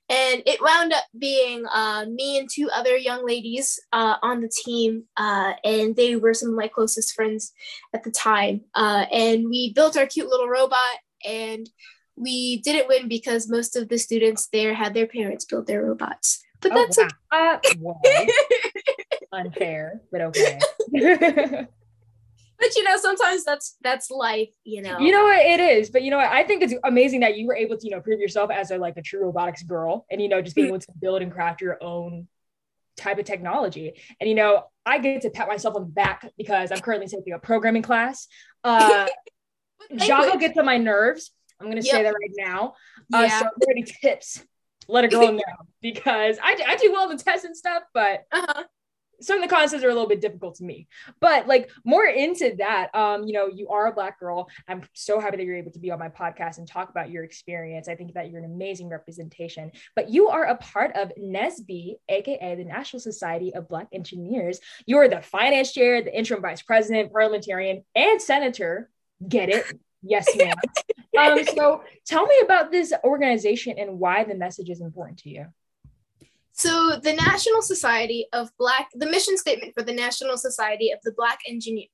and 0.07 0.43
it 0.45 0.61
wound 0.61 0.93
up 0.93 1.05
being 1.17 1.65
uh, 1.73 2.05
me 2.07 2.37
and 2.37 2.47
two 2.51 2.69
other 2.71 2.95
young 2.95 3.25
ladies 3.25 3.79
uh, 3.91 4.15
on 4.21 4.41
the 4.41 4.49
team, 4.49 5.05
uh, 5.17 5.53
and 5.63 5.95
they 5.95 6.15
were 6.15 6.33
some 6.33 6.49
of 6.49 6.55
my 6.55 6.67
closest 6.67 7.15
friends 7.15 7.53
at 7.93 8.03
the 8.03 8.11
time. 8.11 8.61
Uh, 8.75 9.05
and 9.11 9.49
we 9.49 9.73
built 9.73 9.97
our 9.97 10.05
cute 10.05 10.27
little 10.27 10.47
robot, 10.47 10.77
and 11.27 11.69
we 12.15 12.61
didn't 12.61 12.87
win 12.87 13.07
because 13.07 13.49
most 13.49 13.75
of 13.75 13.89
the 13.89 13.97
students 13.97 14.47
there 14.47 14.73
had 14.73 14.93
their 14.93 15.07
parents 15.07 15.45
build 15.45 15.67
their 15.67 15.83
robots. 15.83 16.43
But 16.61 16.71
oh, 16.73 16.75
that's 16.75 16.97
wow. 17.31 17.59
okay. 18.05 18.29
Uh, 19.31 19.37
unfair, 19.37 20.01
but 20.11 20.21
okay. 20.21 20.59
but 22.57 22.75
you 22.75 22.83
know 22.83 22.97
sometimes 22.97 23.43
that's 23.43 23.75
that's 23.81 24.09
life 24.09 24.49
you 24.63 24.81
know 24.81 24.97
you 24.99 25.11
know 25.11 25.23
what 25.23 25.39
it 25.39 25.59
is 25.59 25.89
but 25.89 26.03
you 26.03 26.11
know 26.11 26.17
what 26.17 26.31
i 26.31 26.43
think 26.43 26.63
it's 26.63 26.73
amazing 26.83 27.19
that 27.19 27.37
you 27.37 27.47
were 27.47 27.55
able 27.55 27.77
to 27.77 27.85
you 27.85 27.91
know 27.91 27.99
prove 27.99 28.19
yourself 28.19 28.49
as 28.51 28.71
a 28.71 28.77
like 28.77 28.97
a 28.97 29.01
true 29.01 29.21
robotics 29.21 29.63
girl 29.63 30.05
and 30.09 30.21
you 30.21 30.29
know 30.29 30.41
just 30.41 30.55
being 30.55 30.67
able 30.67 30.79
to 30.79 30.87
build 30.99 31.21
and 31.21 31.31
craft 31.31 31.61
your 31.61 31.81
own 31.83 32.27
type 32.97 33.19
of 33.19 33.25
technology 33.25 33.93
and 34.19 34.29
you 34.29 34.35
know 34.35 34.63
i 34.85 34.97
get 34.97 35.21
to 35.21 35.29
pat 35.29 35.47
myself 35.47 35.75
on 35.75 35.81
the 35.81 35.87
back 35.87 36.31
because 36.37 36.71
i'm 36.71 36.79
currently 36.79 37.07
taking 37.07 37.33
a 37.33 37.39
programming 37.39 37.81
class 37.81 38.27
uh 38.63 39.07
java 39.97 40.37
gets 40.37 40.57
on 40.57 40.65
my 40.65 40.77
nerves. 40.77 41.31
I'm 41.59 41.67
going 41.67 41.81
to 41.81 41.85
yep. 41.85 41.95
say 41.95 42.03
that 42.03 42.13
right 42.13 42.31
now. 42.37 42.73
Uh, 43.13 43.27
yeah. 43.27 43.39
so 43.39 43.49
any 43.69 43.83
tips. 43.83 44.43
Let 44.87 45.03
a 45.03 45.07
girl 45.07 45.31
know 45.31 45.41
because 45.81 46.37
I, 46.41 46.57
I 46.67 46.75
do 46.75 46.91
well 46.91 47.09
in 47.09 47.17
the 47.17 47.23
tests 47.23 47.45
and 47.45 47.57
stuff 47.57 47.83
but 47.93 48.25
uh-huh. 48.31 48.63
some 49.19 49.37
of 49.41 49.49
the 49.49 49.55
concepts 49.55 49.83
are 49.83 49.89
a 49.89 49.93
little 49.93 50.07
bit 50.07 50.21
difficult 50.21 50.55
to 50.55 50.63
me. 50.63 50.87
But 51.19 51.47
like 51.47 51.71
more 51.83 52.05
into 52.05 52.55
that 52.59 52.93
um 52.93 53.25
you 53.25 53.33
know 53.33 53.47
you 53.47 53.69
are 53.69 53.87
a 53.87 53.93
black 53.93 54.19
girl. 54.19 54.47
I'm 54.67 54.83
so 54.93 55.19
happy 55.19 55.37
that 55.37 55.43
you're 55.43 55.55
able 55.55 55.71
to 55.71 55.79
be 55.79 55.89
on 55.89 55.97
my 55.97 56.09
podcast 56.09 56.59
and 56.59 56.67
talk 56.67 56.89
about 56.89 57.09
your 57.09 57.23
experience. 57.23 57.87
I 57.87 57.95
think 57.95 58.13
that 58.13 58.29
you're 58.29 58.39
an 58.39 58.45
amazing 58.45 58.89
representation. 58.89 59.71
But 59.95 60.09
you 60.09 60.27
are 60.27 60.45
a 60.45 60.57
part 60.57 60.95
of 60.95 61.11
NSBE 61.19 61.95
aka 62.09 62.55
the 62.55 62.65
national 62.65 62.99
society 62.99 63.55
of 63.55 63.67
black 63.67 63.87
engineers. 63.91 64.59
You're 64.85 65.07
the 65.07 65.21
finance 65.21 65.71
chair 65.71 66.03
the 66.03 66.15
interim 66.15 66.43
vice 66.43 66.61
president 66.61 67.11
parliamentarian 67.11 67.83
and 67.95 68.21
senator 68.21 68.91
get 69.27 69.49
it 69.49 69.65
yes 70.01 70.27
ma'am 70.35 70.55
um 71.19 71.43
so 71.55 71.81
tell 72.05 72.25
me 72.25 72.35
about 72.43 72.71
this 72.71 72.93
organization 73.03 73.77
and 73.77 73.99
why 73.99 74.23
the 74.23 74.35
message 74.35 74.69
is 74.69 74.81
important 74.81 75.17
to 75.17 75.29
you 75.29 75.45
So 76.57 76.97
the 77.03 77.11
National 77.11 77.61
Society 77.61 78.27
of 78.31 78.49
Black, 78.57 78.87
the 78.93 79.11
mission 79.11 79.37
statement 79.37 79.73
for 79.73 79.83
the 79.83 79.91
National 79.91 80.37
Society 80.37 80.91
of 80.91 80.99
the 81.03 81.11
Black 81.11 81.39
Engineer. 81.45 81.87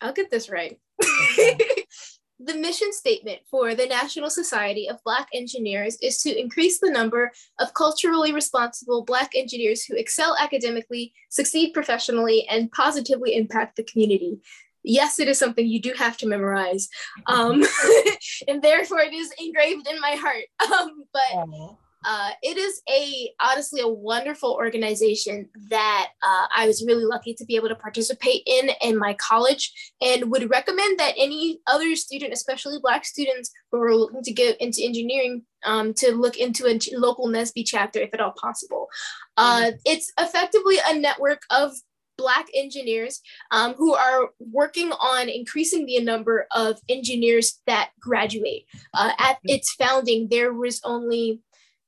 I'll 0.00 0.14
get 0.14 0.30
this 0.30 0.48
right. 0.48 0.78
the 0.98 2.54
mission 2.54 2.92
statement 2.92 3.40
for 3.50 3.74
the 3.74 3.86
National 3.86 4.30
Society 4.30 4.88
of 4.88 5.04
Black 5.04 5.28
Engineers 5.34 5.98
is 6.00 6.18
to 6.22 6.40
increase 6.40 6.80
the 6.80 6.90
number 6.90 7.30
of 7.58 7.74
culturally 7.74 8.32
responsible 8.32 9.04
Black 9.04 9.32
engineers 9.36 9.84
who 9.84 9.96
excel 9.96 10.34
academically, 10.40 11.12
succeed 11.28 11.74
professionally, 11.74 12.46
and 12.48 12.72
positively 12.72 13.36
impact 13.36 13.76
the 13.76 13.84
community. 13.84 14.40
Yes, 14.84 15.18
it 15.18 15.28
is 15.28 15.38
something 15.38 15.66
you 15.66 15.80
do 15.80 15.94
have 15.96 16.16
to 16.18 16.26
memorize, 16.26 16.88
um, 17.26 17.64
and 18.48 18.62
therefore 18.62 19.00
it 19.00 19.14
is 19.14 19.32
engraved 19.38 19.88
in 19.88 20.00
my 20.00 20.12
heart. 20.12 20.44
Um, 20.74 21.04
but 21.12 21.76
uh, 22.04 22.30
it 22.42 22.56
is 22.56 22.82
a 22.90 23.30
honestly 23.40 23.80
a 23.80 23.88
wonderful 23.88 24.52
organization 24.52 25.48
that 25.70 26.08
uh, 26.22 26.46
I 26.54 26.66
was 26.66 26.84
really 26.86 27.04
lucky 27.04 27.34
to 27.34 27.44
be 27.44 27.56
able 27.56 27.68
to 27.68 27.74
participate 27.74 28.42
in 28.46 28.70
in 28.82 28.98
my 28.98 29.14
college, 29.14 29.72
and 30.00 30.30
would 30.30 30.50
recommend 30.50 30.98
that 30.98 31.14
any 31.16 31.60
other 31.66 31.94
student, 31.96 32.32
especially 32.32 32.78
Black 32.80 33.04
students 33.04 33.50
who 33.70 33.80
are 33.80 33.94
looking 33.94 34.22
to 34.22 34.32
get 34.32 34.60
into 34.60 34.82
engineering, 34.82 35.42
um, 35.64 35.94
to 35.94 36.12
look 36.12 36.36
into 36.36 36.66
a 36.66 36.78
local 36.98 37.28
NSBE 37.28 37.64
chapter 37.66 38.00
if 38.00 38.12
at 38.12 38.20
all 38.20 38.34
possible. 38.40 38.88
Uh, 39.36 39.62
mm-hmm. 39.62 39.76
It's 39.84 40.12
effectively 40.18 40.76
a 40.86 40.98
network 40.98 41.42
of 41.50 41.72
Black 42.16 42.46
engineers 42.54 43.20
um, 43.50 43.74
who 43.74 43.94
are 43.94 44.30
working 44.38 44.92
on 44.92 45.28
increasing 45.28 45.86
the 45.86 46.00
number 46.00 46.46
of 46.52 46.80
engineers 46.88 47.60
that 47.66 47.90
graduate. 48.00 48.64
Uh, 48.92 49.10
at 49.18 49.36
mm-hmm. 49.36 49.54
its 49.54 49.72
founding, 49.72 50.28
there 50.30 50.52
was 50.52 50.80
only 50.84 51.40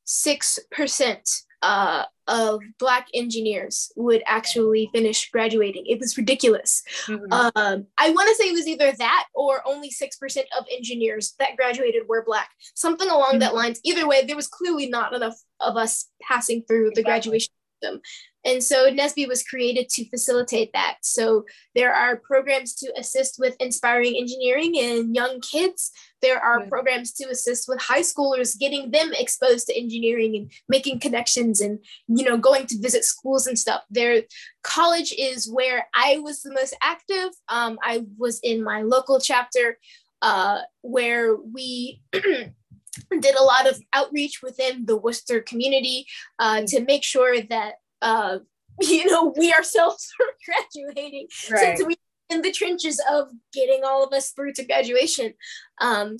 6% 0.06 1.42
uh, 1.62 2.04
of 2.28 2.60
Black 2.78 3.08
engineers 3.14 3.92
would 3.96 4.22
actually 4.26 4.90
finish 4.92 5.30
graduating. 5.30 5.84
It 5.86 5.98
was 5.98 6.16
ridiculous. 6.16 6.82
Mm-hmm. 7.06 7.32
Um, 7.32 7.86
I 7.98 8.10
want 8.10 8.28
to 8.28 8.34
say 8.34 8.48
it 8.48 8.52
was 8.52 8.66
either 8.66 8.92
that 8.92 9.26
or 9.34 9.62
only 9.66 9.90
6% 9.90 10.38
of 10.58 10.64
engineers 10.70 11.34
that 11.38 11.56
graduated 11.56 12.04
were 12.08 12.24
Black, 12.24 12.50
something 12.74 13.08
along 13.08 13.32
mm-hmm. 13.32 13.38
that 13.40 13.54
lines. 13.54 13.80
Either 13.84 14.06
way, 14.06 14.24
there 14.24 14.36
was 14.36 14.48
clearly 14.48 14.88
not 14.88 15.14
enough 15.14 15.36
of 15.60 15.76
us 15.76 16.08
passing 16.22 16.62
through 16.68 16.92
the 16.94 17.02
graduation 17.02 17.52
system. 17.82 18.00
And 18.46 18.62
so 18.62 18.88
NSBE 18.88 19.26
was 19.26 19.42
created 19.42 19.88
to 19.90 20.08
facilitate 20.08 20.70
that. 20.72 20.98
So 21.02 21.44
there 21.74 21.92
are 21.92 22.16
programs 22.16 22.74
to 22.76 22.92
assist 22.96 23.36
with 23.38 23.56
inspiring 23.58 24.16
engineering 24.16 24.76
in 24.76 25.14
young 25.14 25.40
kids. 25.40 25.90
There 26.22 26.38
are 26.38 26.60
yeah. 26.60 26.68
programs 26.68 27.12
to 27.14 27.28
assist 27.28 27.68
with 27.68 27.80
high 27.80 28.02
schoolers, 28.02 28.58
getting 28.58 28.92
them 28.92 29.10
exposed 29.12 29.66
to 29.66 29.76
engineering 29.76 30.36
and 30.36 30.52
making 30.68 31.00
connections 31.00 31.60
and, 31.60 31.80
you 32.06 32.24
know, 32.24 32.38
going 32.38 32.66
to 32.68 32.80
visit 32.80 33.04
schools 33.04 33.48
and 33.48 33.58
stuff. 33.58 33.82
There, 33.90 34.22
college 34.62 35.12
is 35.18 35.50
where 35.50 35.88
I 35.92 36.18
was 36.18 36.42
the 36.42 36.54
most 36.54 36.74
active. 36.80 37.30
Um, 37.48 37.78
I 37.82 38.04
was 38.16 38.38
in 38.44 38.62
my 38.62 38.82
local 38.82 39.18
chapter 39.18 39.76
uh, 40.22 40.60
where 40.82 41.34
we 41.34 42.00
did 42.12 43.34
a 43.34 43.42
lot 43.42 43.68
of 43.68 43.80
outreach 43.92 44.40
within 44.40 44.86
the 44.86 44.96
Worcester 44.96 45.40
community 45.40 46.06
uh, 46.38 46.62
to 46.68 46.80
make 46.84 47.02
sure 47.02 47.40
that 47.40 47.74
uh, 48.02 48.38
you 48.80 49.06
know, 49.06 49.34
we 49.36 49.52
ourselves 49.52 50.08
are 50.20 50.34
graduating 50.44 51.28
right. 51.50 51.60
since 51.60 51.86
we 51.86 51.96
in 52.28 52.42
the 52.42 52.52
trenches 52.52 53.00
of 53.10 53.28
getting 53.52 53.82
all 53.84 54.04
of 54.04 54.12
us 54.12 54.32
through 54.32 54.52
to 54.52 54.64
graduation. 54.64 55.32
Um, 55.80 56.16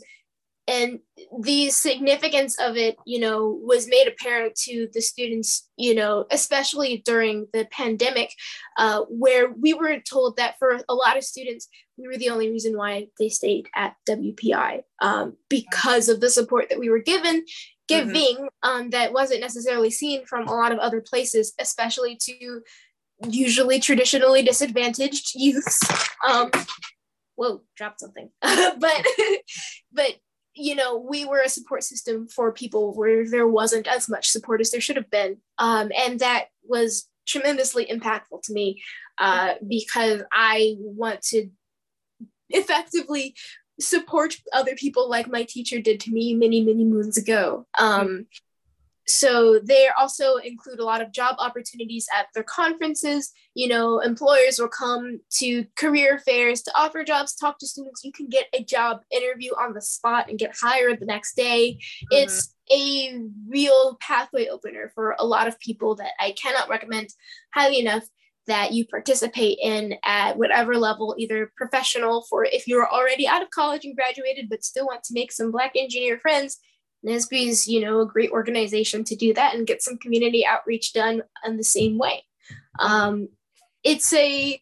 and 0.69 0.99
the 1.43 1.71
significance 1.71 2.59
of 2.59 2.77
it, 2.77 2.97
you 3.07 3.21
know, 3.21 3.61
was 3.63 3.89
made 3.89 4.09
apparent 4.09 4.57
to 4.65 4.89
the 4.93 5.01
students, 5.01 5.69
you 5.77 5.95
know, 5.95 6.27
especially 6.31 7.03
during 7.05 7.47
the 7.53 7.67
pandemic, 7.71 8.33
uh, 8.77 9.03
where 9.09 9.51
we 9.51 9.75
were 9.75 10.01
told 10.01 10.37
that 10.37 10.59
for 10.59 10.81
a 10.89 10.95
lot 10.95 11.17
of 11.17 11.23
students, 11.23 11.69
we 11.97 12.09
were 12.09 12.17
the 12.17 12.31
only 12.31 12.51
reason 12.51 12.77
why 12.77 13.07
they 13.19 13.29
stayed 13.29 13.69
at 13.77 13.95
WPI 14.09 14.83
um, 15.01 15.37
because 15.49 16.09
of 16.09 16.21
the 16.21 16.31
support 16.31 16.69
that 16.69 16.81
we 16.81 16.91
were 16.91 16.99
given. 16.99 17.45
Giving 17.89 18.37
mm-hmm. 18.37 18.69
um, 18.69 18.91
that 18.91 19.13
wasn't 19.13 19.41
necessarily 19.41 19.91
seen 19.91 20.25
from 20.27 20.47
a 20.47 20.55
lot 20.55 20.73
of 20.73 20.79
other 20.79 21.01
places, 21.01 21.55
especially 21.61 22.17
to 22.23 22.61
usually 23.29 23.81
traditionally 23.81 24.43
disadvantaged 24.43 25.33
youths. 25.35 25.81
Um, 26.27 26.51
whoa, 27.37 27.63
dropped 27.77 28.01
something. 28.01 28.31
but 28.43 29.07
but 29.93 30.17
you 30.55 30.75
know, 30.75 30.97
we 30.97 31.27
were 31.27 31.41
a 31.41 31.49
support 31.51 31.85
system 31.85 32.29
for 32.29 32.51
people 32.51 32.95
where 32.95 33.29
there 33.29 33.47
wasn't 33.47 33.87
as 33.87 34.09
much 34.09 34.29
support 34.29 34.61
as 34.61 34.71
there 34.71 34.81
should 34.81 34.97
have 34.97 35.11
been, 35.11 35.37
um, 35.59 35.91
and 35.97 36.21
that 36.21 36.47
was 36.65 37.09
tremendously 37.27 37.87
impactful 37.87 38.41
to 38.43 38.53
me 38.53 38.83
uh, 39.19 39.55
because 39.67 40.23
I 40.33 40.77
want 40.79 41.23
to 41.23 41.49
effectively 42.51 43.35
support 43.81 44.37
other 44.53 44.75
people 44.75 45.09
like 45.09 45.29
my 45.29 45.45
teacher 45.45 45.81
did 45.81 46.01
to 46.01 46.11
me 46.11 46.35
many, 46.35 46.65
many 46.65 46.85
moons 46.85 47.17
ago. 47.17 47.67
Um, 47.79 48.27
so 49.09 49.61
they 49.63 49.89
also 49.97 50.37
include 50.37 50.81
a 50.81 50.85
lot 50.85 51.01
of 51.01 51.13
job 51.13 51.37
opportunities 51.39 52.09
at 52.17 52.27
their 52.35 52.43
conferences. 52.43 53.33
You 53.55 53.69
know, 53.69 54.01
employers 54.01 54.59
will 54.59 54.69
come 54.69 55.21
to 55.35 55.65
career 55.77 56.19
fairs 56.19 56.63
to 56.63 56.73
offer 56.77 57.05
jobs, 57.05 57.37
talk 57.37 57.59
to 57.59 57.67
students. 57.67 58.03
You 58.03 58.11
can 58.11 58.29
get 58.29 58.47
a 58.53 58.65
job 58.65 59.03
interview 59.13 59.53
on 59.53 59.75
the 59.75 59.81
spot 59.81 60.29
and 60.29 60.39
get 60.39 60.57
hired 60.61 60.99
the 60.99 61.07
next 61.07 61.37
day. 61.37 61.75
Mm-hmm. 61.75 62.25
It's 62.25 62.55
a 62.73 63.21
real 63.49 63.97
pathway 64.01 64.49
opener 64.49 64.91
for 64.93 65.15
a 65.21 65.25
lot 65.25 65.47
of 65.47 65.59
people 65.61 65.95
that 65.97 66.11
I 66.19 66.33
cannot 66.33 66.69
recommend 66.69 67.11
highly 67.55 67.79
enough 67.79 68.03
that 68.47 68.73
you 68.73 68.87
participate 68.87 69.59
in 69.61 69.95
at 70.05 70.37
whatever 70.39 70.77
level, 70.77 71.15
either 71.19 71.53
professional 71.57 72.25
for 72.29 72.45
if 72.45 72.69
you're 72.69 72.89
already 72.89 73.27
out 73.27 73.43
of 73.43 73.51
college 73.51 73.85
and 73.85 73.97
graduated 73.97 74.49
but 74.49 74.65
still 74.65 74.87
want 74.87 75.03
to 75.05 75.15
make 75.15 75.33
some 75.33 75.51
Black 75.51 75.73
engineer 75.77 76.19
friends. 76.19 76.59
NSBE 77.05 77.49
is, 77.49 77.69
you 77.69 77.81
know, 77.81 78.01
a 78.01 78.07
great 78.07 78.31
organization 78.31 79.05
to 79.05 79.17
do 79.17 79.33
that 79.35 79.55
and 79.55 79.67
get 79.67 79.83
some 79.83 79.99
community 79.99 80.45
outreach 80.47 80.93
done 80.93 81.23
in 81.45 81.57
the 81.57 81.65
same 81.65 81.99
way. 81.99 82.25
Um, 82.79 83.29
it's 83.85 84.13
a 84.13 84.61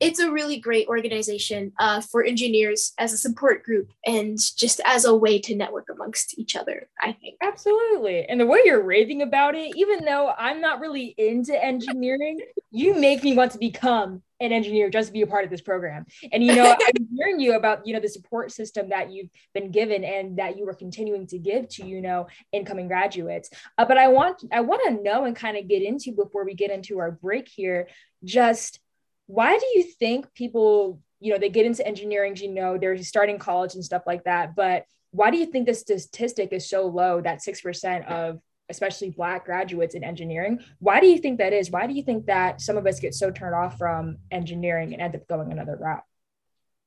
it's 0.00 0.18
a 0.18 0.30
really 0.30 0.58
great 0.58 0.88
organization 0.88 1.72
uh, 1.78 2.00
for 2.00 2.22
engineers 2.22 2.92
as 2.98 3.12
a 3.12 3.18
support 3.18 3.62
group 3.62 3.90
and 4.04 4.38
just 4.56 4.80
as 4.84 5.04
a 5.04 5.14
way 5.14 5.38
to 5.38 5.56
network 5.56 5.86
amongst 5.90 6.38
each 6.38 6.56
other 6.56 6.88
i 7.00 7.12
think. 7.12 7.36
Absolutely. 7.42 8.26
And 8.26 8.40
the 8.40 8.46
way 8.46 8.60
you're 8.64 8.82
raving 8.82 9.22
about 9.22 9.54
it 9.54 9.74
even 9.76 10.04
though 10.04 10.32
i'm 10.38 10.60
not 10.60 10.80
really 10.80 11.14
into 11.18 11.62
engineering 11.62 12.40
you 12.70 12.94
make 12.94 13.22
me 13.22 13.34
want 13.34 13.52
to 13.52 13.58
become 13.58 14.22
an 14.40 14.52
engineer 14.52 14.90
just 14.90 15.08
to 15.08 15.12
be 15.12 15.22
a 15.22 15.26
part 15.26 15.44
of 15.44 15.50
this 15.50 15.62
program. 15.62 16.04
And 16.30 16.44
you 16.44 16.54
know 16.54 16.70
i'm 16.70 17.08
hearing 17.16 17.40
you 17.40 17.56
about 17.56 17.86
you 17.86 17.94
know 17.94 18.00
the 18.00 18.08
support 18.08 18.52
system 18.52 18.90
that 18.90 19.10
you've 19.10 19.30
been 19.54 19.70
given 19.70 20.04
and 20.04 20.38
that 20.38 20.58
you 20.58 20.68
are 20.68 20.74
continuing 20.74 21.26
to 21.28 21.38
give 21.38 21.68
to 21.70 21.86
you 21.86 22.02
know 22.02 22.26
incoming 22.52 22.88
graduates. 22.88 23.50
Uh, 23.78 23.84
but 23.84 23.98
i 23.98 24.08
want 24.08 24.44
i 24.52 24.60
want 24.60 24.82
to 24.84 25.02
know 25.02 25.24
and 25.24 25.36
kind 25.36 25.56
of 25.56 25.68
get 25.68 25.82
into 25.82 26.12
before 26.12 26.44
we 26.44 26.54
get 26.54 26.70
into 26.70 26.98
our 26.98 27.10
break 27.10 27.48
here 27.48 27.88
just 28.24 28.80
why 29.26 29.58
do 29.58 29.66
you 29.74 29.84
think 29.84 30.32
people 30.34 31.00
you 31.20 31.32
know 31.32 31.38
they 31.38 31.48
get 31.48 31.66
into 31.66 31.86
engineering 31.86 32.36
you 32.36 32.52
know 32.52 32.78
they're 32.78 32.96
starting 32.98 33.38
college 33.38 33.74
and 33.74 33.84
stuff 33.84 34.02
like 34.06 34.24
that 34.24 34.54
but 34.54 34.84
why 35.16 35.30
do 35.30 35.38
you 35.38 35.46
think 35.46 35.66
the 35.66 35.74
statistic 35.74 36.52
is 36.52 36.68
so 36.68 36.86
low 36.86 37.20
that 37.22 37.40
6% 37.40 38.06
of 38.06 38.38
especially 38.68 39.10
black 39.10 39.44
graduates 39.46 39.94
in 39.94 40.04
engineering? 40.04 40.60
Why 40.78 41.00
do 41.00 41.06
you 41.06 41.18
think 41.18 41.38
that 41.38 41.52
is? 41.52 41.70
Why 41.70 41.86
do 41.86 41.94
you 41.94 42.02
think 42.02 42.26
that 42.26 42.60
some 42.60 42.76
of 42.76 42.86
us 42.86 43.00
get 43.00 43.14
so 43.14 43.30
turned 43.30 43.54
off 43.54 43.78
from 43.78 44.18
engineering 44.30 44.92
and 44.92 45.00
end 45.00 45.14
up 45.14 45.26
going 45.26 45.52
another 45.52 45.76
route? 45.80 46.02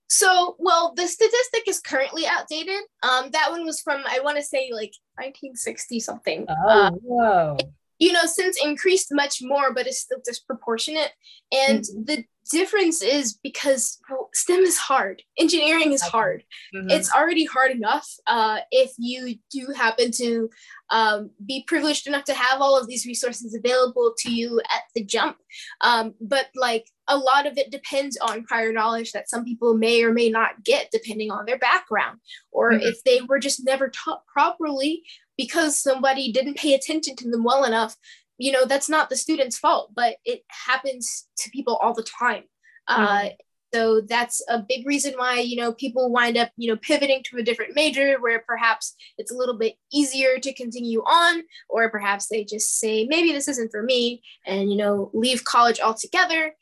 So 0.10 0.56
well 0.60 0.94
the 0.96 1.08
statistic 1.08 1.68
is 1.68 1.80
currently 1.80 2.26
outdated. 2.28 2.82
Um 3.04 3.30
that 3.32 3.52
one 3.52 3.66
was 3.66 3.80
from 3.82 4.02
i 4.08 4.20
want 4.20 4.38
to 4.38 4.44
say 4.44 4.70
like 4.74 4.94
1960 5.16 6.00
something. 6.00 6.46
Oh 6.50 6.92
whoa 7.02 7.58
you 8.00 8.14
know, 8.14 8.26
since 8.26 8.58
increased 8.64 9.10
much 9.12 9.40
more, 9.42 9.74
but 9.74 9.86
it's 9.86 10.00
still 10.00 10.22
disproportionate. 10.26 11.12
And 11.52 11.82
mm-hmm. 11.82 12.04
the 12.06 12.26
difference 12.50 13.02
is 13.02 13.38
because 13.44 14.00
well, 14.10 14.30
STEM 14.34 14.62
is 14.62 14.78
hard. 14.78 15.22
Engineering 15.38 15.92
is 15.92 16.02
hard. 16.02 16.44
Mm-hmm. 16.74 16.90
It's 16.90 17.14
already 17.14 17.46
hard 17.46 17.72
enough 17.72 18.10
uh, 18.28 18.60
if 18.72 18.92
you 18.98 19.36
do 19.52 19.68
happen 19.76 20.12
to 20.14 20.50
um, 20.90 21.30
be 21.46 21.64
privileged 21.68 22.08
enough 22.08 22.24
to 22.26 22.34
have 22.34 22.62
all 22.62 22.80
of 22.80 22.88
these 22.88 23.06
resources 23.06 23.54
available 23.54 24.14
to 24.20 24.32
you 24.32 24.60
at 24.72 24.82
the 24.96 25.04
jump. 25.04 25.38
Um, 25.82 26.16
but 26.20 26.48
like 26.56 26.90
a 27.08 27.18
lot 27.18 27.46
of 27.46 27.58
it 27.58 27.72
depends 27.72 28.18
on 28.18 28.44
prior 28.44 28.72
knowledge 28.72 29.12
that 29.12 29.30
some 29.30 29.46
people 29.46 29.76
may 29.76 30.04
or 30.04 30.14
may 30.14 30.30
not 30.30 30.64
get 30.64 30.90
depending 30.92 31.32
on 31.32 31.46
their 31.46 31.60
background 31.60 32.20
or 32.52 32.72
mm-hmm. 32.72 32.88
if 32.88 33.04
they 33.04 33.22
were 33.22 33.40
just 33.40 33.66
never 33.66 33.90
taught 33.90 34.26
properly 34.26 35.04
because 35.40 35.82
somebody 35.82 36.34
didn't 36.34 36.58
pay 36.58 36.74
attention 36.74 37.16
to 37.16 37.32
them 37.32 37.46
well 37.46 37.64
enough 37.64 37.96
you 38.38 38.52
know 38.52 38.66
that's 38.66 38.90
not 38.90 39.10
the 39.10 39.16
student's 39.16 39.58
fault 39.58 39.90
but 39.96 40.18
it 40.26 40.42
happens 40.68 41.30
to 41.38 41.50
people 41.52 41.78
all 41.78 41.94
the 41.94 42.04
time 42.04 42.44
uh, 42.90 42.98
mm-hmm. 42.98 43.28
uh, 43.28 43.30
so 43.74 44.02
that's 44.02 44.44
a 44.50 44.60
big 44.68 44.86
reason 44.86 45.14
why 45.16 45.40
you 45.40 45.56
know 45.56 45.72
people 45.72 46.12
wind 46.12 46.36
up 46.36 46.50
you 46.58 46.70
know 46.70 46.76
pivoting 46.76 47.24
to 47.24 47.38
a 47.38 47.44
different 47.44 47.74
major 47.74 48.18
where 48.20 48.44
perhaps 48.46 48.98
it's 49.18 49.32
a 49.32 49.36
little 49.36 49.58
bit 49.58 49.76
easier 49.94 50.40
to 50.40 50.54
continue 50.54 51.00
on 51.04 51.44
or 51.70 51.90
perhaps 51.90 52.28
they 52.28 52.44
just 52.44 52.78
say 52.78 53.06
maybe 53.10 53.32
this 53.32 53.48
isn't 53.48 53.72
for 53.72 53.82
me 53.82 54.22
and 54.46 54.70
you 54.70 54.76
know 54.76 55.10
leave 55.14 55.46
college 55.46 55.80
altogether 55.80 56.54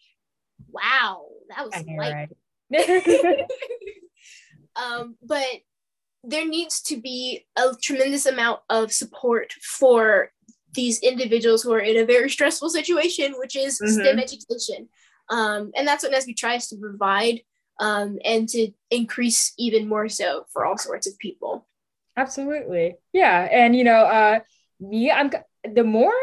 wow 0.69 1.25
that 1.49 1.65
was 1.65 1.73
light 1.97 2.29
right. 2.71 3.47
um, 4.75 5.15
but 5.23 5.47
there 6.27 6.45
needs 6.45 6.81
to 6.81 6.97
be 6.97 7.45
a 7.55 7.73
tremendous 7.81 8.25
amount 8.25 8.59
of 8.69 8.91
support 8.91 9.53
for 9.61 10.31
these 10.73 10.99
individuals 10.99 11.63
who 11.63 11.73
are 11.73 11.79
in 11.79 11.97
a 11.97 12.05
very 12.05 12.29
stressful 12.29 12.69
situation, 12.69 13.33
which 13.37 13.55
is 13.55 13.79
mm-hmm. 13.79 13.93
STEM 13.93 14.19
education. 14.19 14.89
Um, 15.29 15.71
and 15.75 15.87
that's 15.87 16.03
what 16.03 16.11
NSBE 16.11 16.35
tries 16.35 16.67
to 16.67 16.75
provide 16.75 17.41
um, 17.79 18.19
and 18.25 18.47
to 18.49 18.71
increase 18.91 19.53
even 19.57 19.87
more 19.87 20.09
so 20.09 20.45
for 20.51 20.65
all 20.65 20.77
sorts 20.77 21.07
of 21.07 21.17
people. 21.17 21.65
Absolutely. 22.17 22.95
Yeah. 23.13 23.47
And, 23.49 23.73
you 23.73 23.85
know, 23.85 24.01
uh, 24.01 24.39
me, 24.81 25.09
I'm 25.09 25.31
the 25.63 25.83
more 25.83 26.13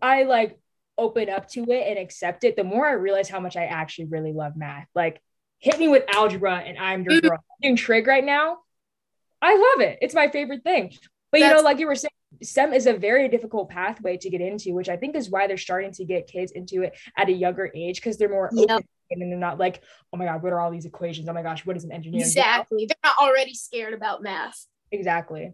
I 0.00 0.22
like 0.22 0.58
open 0.96 1.28
up 1.28 1.48
to 1.50 1.62
it 1.70 1.88
and 1.88 1.98
accept 1.98 2.44
it, 2.44 2.56
the 2.56 2.64
more 2.64 2.86
I 2.86 2.92
realize 2.92 3.28
how 3.28 3.40
much 3.40 3.56
I 3.56 3.66
actually 3.66 4.06
really 4.06 4.32
love 4.32 4.56
math. 4.56 4.88
Like, 4.94 5.20
hit 5.58 5.78
me 5.78 5.88
with 5.88 6.04
algebra 6.08 6.56
and 6.56 6.78
I'm 6.78 7.04
your 7.04 7.14
mm-hmm. 7.14 7.28
girl. 7.28 7.38
I'm 7.38 7.62
doing 7.62 7.76
trig 7.76 8.06
right 8.06 8.24
now. 8.24 8.58
I 9.42 9.56
love 9.56 9.86
it. 9.86 9.98
It's 10.00 10.14
my 10.14 10.28
favorite 10.28 10.62
thing. 10.62 10.96
But 11.30 11.40
That's- 11.40 11.50
you 11.50 11.56
know, 11.56 11.62
like 11.62 11.78
you 11.78 11.86
were 11.86 11.96
saying, 11.96 12.10
STEM 12.42 12.72
is 12.72 12.86
a 12.86 12.94
very 12.94 13.28
difficult 13.28 13.68
pathway 13.68 14.16
to 14.16 14.30
get 14.30 14.40
into, 14.40 14.72
which 14.72 14.88
I 14.88 14.96
think 14.96 15.16
is 15.16 15.28
why 15.28 15.46
they're 15.46 15.58
starting 15.58 15.92
to 15.92 16.04
get 16.04 16.26
kids 16.26 16.52
into 16.52 16.82
it 16.82 16.96
at 17.16 17.28
a 17.28 17.32
younger 17.32 17.70
age 17.74 17.96
because 17.96 18.16
they're 18.16 18.28
more 18.28 18.48
yep. 18.52 18.70
open 18.70 18.86
and 19.10 19.30
they're 19.30 19.38
not 19.38 19.58
like, 19.58 19.82
oh 20.12 20.16
my 20.16 20.24
God, 20.24 20.42
what 20.42 20.52
are 20.52 20.60
all 20.60 20.70
these 20.70 20.86
equations? 20.86 21.28
Oh 21.28 21.32
my 21.32 21.42
gosh, 21.42 21.66
what 21.66 21.76
is 21.76 21.84
an 21.84 21.92
engineer? 21.92 22.22
Exactly. 22.22 22.86
They're 22.86 22.96
not 23.04 23.16
already 23.18 23.54
scared 23.54 23.92
about 23.92 24.22
math. 24.22 24.66
Exactly. 24.90 25.52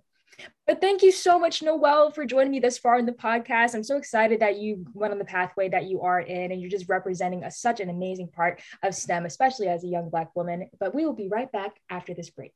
But 0.66 0.80
thank 0.80 1.02
you 1.02 1.10
so 1.10 1.38
much, 1.38 1.62
Noelle, 1.62 2.12
for 2.12 2.24
joining 2.24 2.52
me 2.52 2.60
this 2.60 2.78
far 2.78 2.98
in 2.98 3.06
the 3.06 3.12
podcast. 3.12 3.74
I'm 3.74 3.82
so 3.82 3.96
excited 3.96 4.40
that 4.40 4.58
you 4.58 4.86
went 4.94 5.12
on 5.12 5.18
the 5.18 5.24
pathway 5.24 5.68
that 5.70 5.86
you 5.86 6.02
are 6.02 6.20
in, 6.20 6.52
and 6.52 6.60
you're 6.60 6.70
just 6.70 6.88
representing 6.88 7.42
a, 7.42 7.50
such 7.50 7.80
an 7.80 7.90
amazing 7.90 8.28
part 8.28 8.60
of 8.84 8.94
STEM, 8.94 9.26
especially 9.26 9.66
as 9.66 9.82
a 9.82 9.88
young 9.88 10.10
Black 10.10 10.34
woman. 10.36 10.70
But 10.78 10.94
we 10.94 11.04
will 11.04 11.14
be 11.14 11.28
right 11.28 11.50
back 11.50 11.80
after 11.90 12.14
this 12.14 12.30
break. 12.30 12.52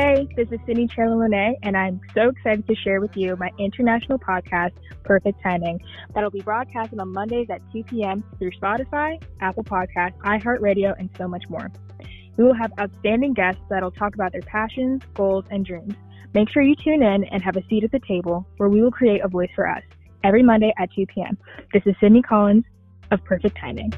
Hey, 0.00 0.28
this 0.36 0.46
is 0.52 0.60
Sydney 0.64 0.86
Charlotte 0.94 1.56
and 1.64 1.76
I'm 1.76 2.00
so 2.14 2.28
excited 2.28 2.68
to 2.68 2.74
share 2.76 3.00
with 3.00 3.16
you 3.16 3.34
my 3.34 3.50
international 3.58 4.16
podcast, 4.16 4.70
Perfect 5.02 5.42
Timing, 5.42 5.80
that'll 6.14 6.30
be 6.30 6.40
broadcasted 6.40 7.00
on 7.00 7.12
Mondays 7.12 7.48
at 7.50 7.60
2 7.72 7.82
p.m. 7.82 8.22
through 8.38 8.52
Spotify, 8.52 9.20
Apple 9.40 9.64
Podcasts, 9.64 10.16
iHeartRadio, 10.18 10.94
and 11.00 11.10
so 11.18 11.26
much 11.26 11.42
more. 11.48 11.68
We 12.36 12.44
will 12.44 12.54
have 12.54 12.72
outstanding 12.78 13.34
guests 13.34 13.60
that'll 13.68 13.90
talk 13.90 14.14
about 14.14 14.30
their 14.30 14.42
passions, 14.42 15.02
goals, 15.14 15.46
and 15.50 15.66
dreams. 15.66 15.94
Make 16.32 16.48
sure 16.48 16.62
you 16.62 16.76
tune 16.76 17.02
in 17.02 17.24
and 17.24 17.42
have 17.42 17.56
a 17.56 17.66
seat 17.66 17.82
at 17.82 17.90
the 17.90 18.00
table 18.06 18.46
where 18.58 18.68
we 18.68 18.80
will 18.80 18.92
create 18.92 19.24
a 19.24 19.28
voice 19.28 19.50
for 19.56 19.68
us 19.68 19.82
every 20.22 20.44
Monday 20.44 20.72
at 20.78 20.92
2 20.94 21.06
p.m. 21.06 21.36
This 21.72 21.82
is 21.86 21.96
Sydney 22.00 22.22
Collins 22.22 22.62
of 23.10 23.24
Perfect 23.24 23.58
Timing. 23.58 23.92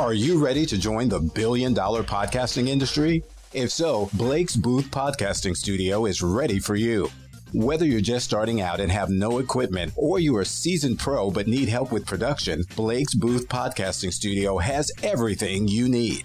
Are 0.00 0.14
you 0.14 0.42
ready 0.42 0.64
to 0.64 0.78
join 0.78 1.10
the 1.10 1.20
billion 1.20 1.74
dollar 1.74 2.02
podcasting 2.02 2.68
industry? 2.68 3.22
If 3.52 3.70
so, 3.70 4.08
Blake's 4.14 4.56
Booth 4.56 4.90
Podcasting 4.90 5.54
Studio 5.54 6.06
is 6.06 6.22
ready 6.22 6.58
for 6.58 6.74
you. 6.74 7.10
Whether 7.52 7.84
you're 7.84 8.00
just 8.00 8.24
starting 8.24 8.62
out 8.62 8.80
and 8.80 8.90
have 8.90 9.10
no 9.10 9.40
equipment, 9.40 9.92
or 9.96 10.18
you 10.18 10.34
are 10.38 10.40
a 10.40 10.46
seasoned 10.46 11.00
pro 11.00 11.30
but 11.30 11.48
need 11.48 11.68
help 11.68 11.92
with 11.92 12.06
production, 12.06 12.64
Blake's 12.76 13.14
Booth 13.14 13.46
Podcasting 13.48 14.10
Studio 14.10 14.56
has 14.56 14.90
everything 15.02 15.68
you 15.68 15.86
need. 15.86 16.24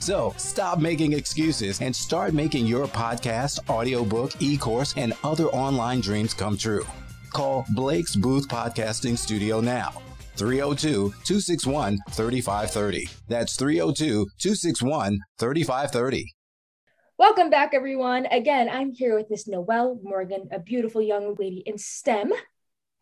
So 0.00 0.34
stop 0.36 0.78
making 0.78 1.12
excuses 1.12 1.80
and 1.80 1.94
start 1.94 2.34
making 2.34 2.66
your 2.66 2.86
podcast, 2.86 3.58
audiobook, 3.68 4.40
e 4.40 4.56
course, 4.56 4.94
and 4.96 5.14
other 5.22 5.46
online 5.46 6.00
dreams 6.00 6.34
come 6.34 6.56
true. 6.56 6.86
Call 7.32 7.64
Blake's 7.74 8.14
Booth 8.14 8.48
Podcasting 8.48 9.18
Studio 9.18 9.60
now. 9.60 9.92
302 10.36 11.10
261 11.24 11.98
3530. 12.10 13.08
That's 13.28 13.56
302 13.56 14.26
261 14.38 15.20
3530. 15.38 16.34
Welcome 17.16 17.48
back, 17.48 17.74
everyone. 17.74 18.26
Again, 18.26 18.68
I'm 18.68 18.90
here 18.90 19.16
with 19.16 19.30
Miss 19.30 19.46
Noelle 19.46 20.00
Morgan, 20.02 20.48
a 20.50 20.58
beautiful 20.58 21.00
young 21.00 21.36
lady 21.38 21.62
in 21.64 21.78
STEM 21.78 22.32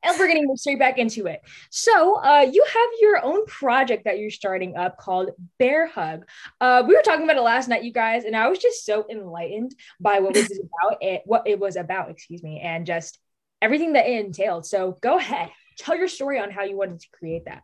and 0.02 0.18
we're 0.18 0.26
getting 0.26 0.54
straight 0.56 0.78
back 0.78 0.98
into 0.98 1.26
it. 1.26 1.42
So, 1.70 2.16
uh, 2.22 2.46
you 2.50 2.64
have 2.64 2.90
your 3.00 3.24
own 3.24 3.46
project 3.46 4.04
that 4.04 4.18
you're 4.18 4.30
starting 4.30 4.76
up 4.76 4.98
called 4.98 5.30
Bear 5.58 5.86
Hug. 5.86 6.24
Uh, 6.60 6.82
we 6.86 6.94
were 6.94 7.02
talking 7.02 7.24
about 7.24 7.36
it 7.36 7.42
last 7.42 7.68
night, 7.68 7.84
you 7.84 7.92
guys, 7.92 8.24
and 8.24 8.36
I 8.36 8.48
was 8.48 8.58
just 8.58 8.84
so 8.84 9.06
enlightened 9.10 9.74
by 10.00 10.20
what 10.20 10.34
was 10.34 10.50
about 10.84 10.98
it, 11.00 11.22
what 11.24 11.46
it 11.46 11.58
was 11.58 11.76
about, 11.76 12.10
excuse 12.10 12.42
me, 12.42 12.60
and 12.60 12.86
just 12.86 13.18
everything 13.60 13.94
that 13.94 14.06
it 14.06 14.24
entailed. 14.24 14.66
So, 14.66 14.98
go 15.00 15.18
ahead, 15.18 15.50
tell 15.78 15.96
your 15.96 16.08
story 16.08 16.38
on 16.38 16.50
how 16.50 16.62
you 16.62 16.76
wanted 16.76 17.00
to 17.00 17.08
create 17.18 17.44
that. 17.46 17.62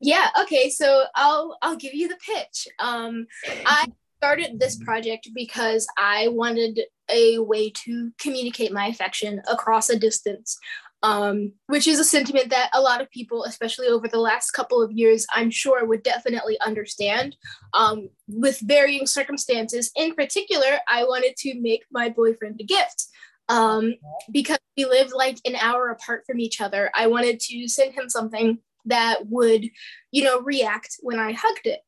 Yeah. 0.00 0.28
Okay. 0.42 0.70
So 0.70 1.04
I'll 1.14 1.58
I'll 1.60 1.76
give 1.76 1.94
you 1.94 2.08
the 2.08 2.18
pitch. 2.24 2.68
Um, 2.78 3.26
I 3.66 3.86
started 4.18 4.58
this 4.58 4.76
project 4.76 5.28
because 5.34 5.86
I 5.96 6.28
wanted 6.28 6.80
a 7.08 7.38
way 7.38 7.70
to 7.70 8.12
communicate 8.18 8.72
my 8.72 8.86
affection 8.86 9.40
across 9.50 9.90
a 9.90 9.98
distance 9.98 10.58
um, 11.02 11.52
which 11.66 11.86
is 11.86 11.98
a 11.98 12.04
sentiment 12.04 12.50
that 12.50 12.70
a 12.74 12.80
lot 12.80 13.00
of 13.00 13.10
people, 13.10 13.44
especially 13.44 13.86
over 13.86 14.08
the 14.08 14.18
last 14.18 14.50
couple 14.50 14.82
of 14.82 14.90
years, 14.90 15.26
I'm 15.32 15.50
sure 15.50 15.84
would 15.84 16.02
definitely 16.02 16.58
understand 16.60 17.36
um, 17.74 18.08
with 18.26 18.58
varying 18.60 19.06
circumstances. 19.06 19.90
In 19.96 20.14
particular, 20.14 20.78
I 20.88 21.04
wanted 21.04 21.36
to 21.38 21.60
make 21.60 21.84
my 21.90 22.08
boyfriend 22.08 22.60
a 22.60 22.64
gift 22.64 23.06
um, 23.48 23.94
because 24.32 24.58
we 24.76 24.84
live 24.84 25.12
like 25.14 25.38
an 25.44 25.56
hour 25.56 25.90
apart 25.90 26.24
from 26.26 26.40
each 26.40 26.60
other. 26.60 26.90
I 26.94 27.06
wanted 27.06 27.40
to 27.40 27.68
send 27.68 27.94
him 27.94 28.08
something 28.08 28.58
that 28.86 29.26
would, 29.26 29.66
you 30.10 30.24
know, 30.24 30.40
react 30.40 30.96
when 31.00 31.18
I 31.18 31.32
hugged 31.32 31.66
it. 31.66 31.80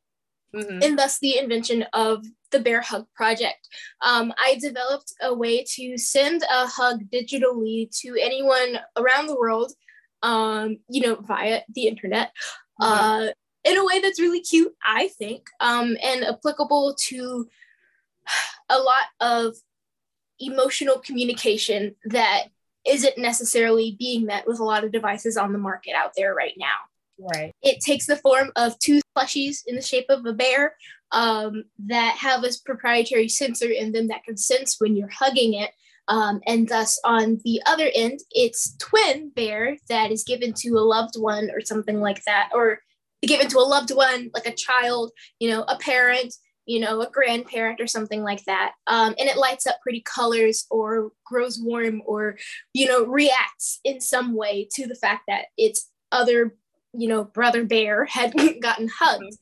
Mm-hmm. 0.55 0.83
And 0.83 0.99
thus 0.99 1.19
the 1.19 1.39
invention 1.39 1.85
of 1.93 2.25
the 2.51 2.61
Bear 2.61 2.81
Hug 2.81 3.07
Project. 3.15 3.69
Um, 4.05 4.33
I 4.37 4.59
developed 4.61 5.13
a 5.23 5.33
way 5.33 5.65
to 5.77 5.97
send 5.97 6.43
a 6.43 6.67
hug 6.67 7.03
digitally 7.13 7.89
to 8.01 8.17
anyone 8.21 8.81
around 8.97 9.27
the 9.27 9.37
world, 9.37 9.73
um, 10.23 10.79
you 10.89 11.03
know, 11.03 11.17
via 11.17 11.61
the 11.75 11.87
internet. 11.87 12.33
Mm-hmm. 12.81 12.85
Uh, 12.85 13.29
in 13.63 13.77
a 13.77 13.85
way 13.85 14.01
that's 14.01 14.21
really 14.21 14.41
cute, 14.41 14.75
I 14.85 15.09
think, 15.09 15.47
um, 15.61 15.97
and 16.03 16.25
applicable 16.25 16.97
to 17.09 17.49
a 18.69 18.79
lot 18.79 19.05
of 19.21 19.55
emotional 20.39 20.99
communication 20.99 21.95
that 22.07 22.45
isn't 22.87 23.19
necessarily 23.19 23.97
being 23.99 24.25
met 24.25 24.47
with 24.47 24.59
a 24.59 24.65
lot 24.65 24.85
of 24.85 24.93
devices 24.93 25.37
on 25.37 25.53
the 25.53 25.59
market 25.59 25.95
out 25.95 26.13
there 26.17 26.35
right 26.35 26.55
now. 26.57 26.77
Right. 27.21 27.55
It 27.63 27.81
takes 27.81 28.07
the 28.07 28.17
form 28.17 28.51
of 28.57 28.79
two 28.79 29.01
plushies 29.17 29.59
in 29.67 29.77
the 29.77 29.83
shape 29.83 30.07
of 30.09 30.25
a 30.25 30.33
bear 30.33 30.75
um, 31.13 31.65
that 31.87 32.17
have 32.17 32.45
a 32.45 32.51
proprietary 32.65 33.29
sensor 33.29 33.71
in 33.71 33.93
them 33.93 34.09
that 34.09 34.25
can 34.25 34.37
sense 34.37 34.77
when 34.79 34.97
you're 34.97 35.11
hugging 35.11 35.55
it. 35.55 35.71
Um, 36.09 36.41
and 36.47 36.69
thus, 36.69 36.99
on 37.05 37.39
the 37.45 37.61
other 37.67 37.91
end, 37.95 38.21
it's 38.31 38.77
twin 38.79 39.31
bear 39.31 39.77
that 39.89 40.11
is 40.11 40.25
given 40.25 40.53
to 40.55 40.71
a 40.71 40.81
loved 40.81 41.15
one 41.17 41.51
or 41.53 41.61
something 41.61 42.01
like 42.01 42.25
that, 42.25 42.49
or 42.53 42.81
given 43.23 43.49
to 43.49 43.59
a 43.59 43.61
loved 43.61 43.91
one, 43.91 44.31
like 44.35 44.47
a 44.47 44.55
child, 44.55 45.13
you 45.39 45.51
know, 45.51 45.63
a 45.69 45.77
parent, 45.79 46.35
you 46.67 46.81
know, 46.81 47.01
a 47.01 47.11
grandparent 47.11 47.81
or 47.81 47.87
something 47.87 48.23
like 48.23 48.45
that. 48.45 48.73
Um, 48.87 49.15
and 49.19 49.29
it 49.29 49.37
lights 49.37 49.67
up 49.67 49.77
pretty 49.83 50.01
colors 50.01 50.67
or 50.71 51.13
grows 51.25 51.61
warm 51.61 52.03
or, 52.07 52.39
you 52.73 52.87
know, 52.87 53.05
reacts 53.05 53.81
in 53.85 54.01
some 54.01 54.35
way 54.35 54.69
to 54.73 54.87
the 54.87 54.95
fact 54.95 55.25
that 55.29 55.47
its 55.57 55.91
other 56.13 56.57
you 56.93 57.09
know, 57.09 57.25
brother 57.25 57.65
bear 57.65 58.05
had 58.05 58.35
gotten 58.63 58.89
hugged. 58.89 59.37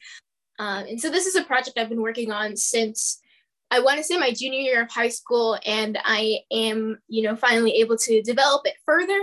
Um, 0.59 0.87
and 0.87 1.01
so 1.01 1.11
this 1.11 1.27
is 1.27 1.37
a 1.37 1.45
project 1.45 1.79
I've 1.79 1.89
been 1.89 2.03
working 2.03 2.33
on 2.33 2.57
since 2.57 3.21
I 3.71 3.81
want 3.81 3.99
to 3.99 4.05
say 4.05 4.17
my 4.17 4.33
junior 4.33 4.61
year 4.61 4.83
of 4.83 4.91
high 4.91 5.09
school, 5.09 5.59
and 5.67 5.99
I 6.03 6.39
am, 6.51 6.99
you 7.09 7.23
know, 7.23 7.37
finally 7.37 7.73
able 7.75 7.99
to 7.99 8.23
develop 8.23 8.63
it 8.65 8.77
further. 8.87 9.19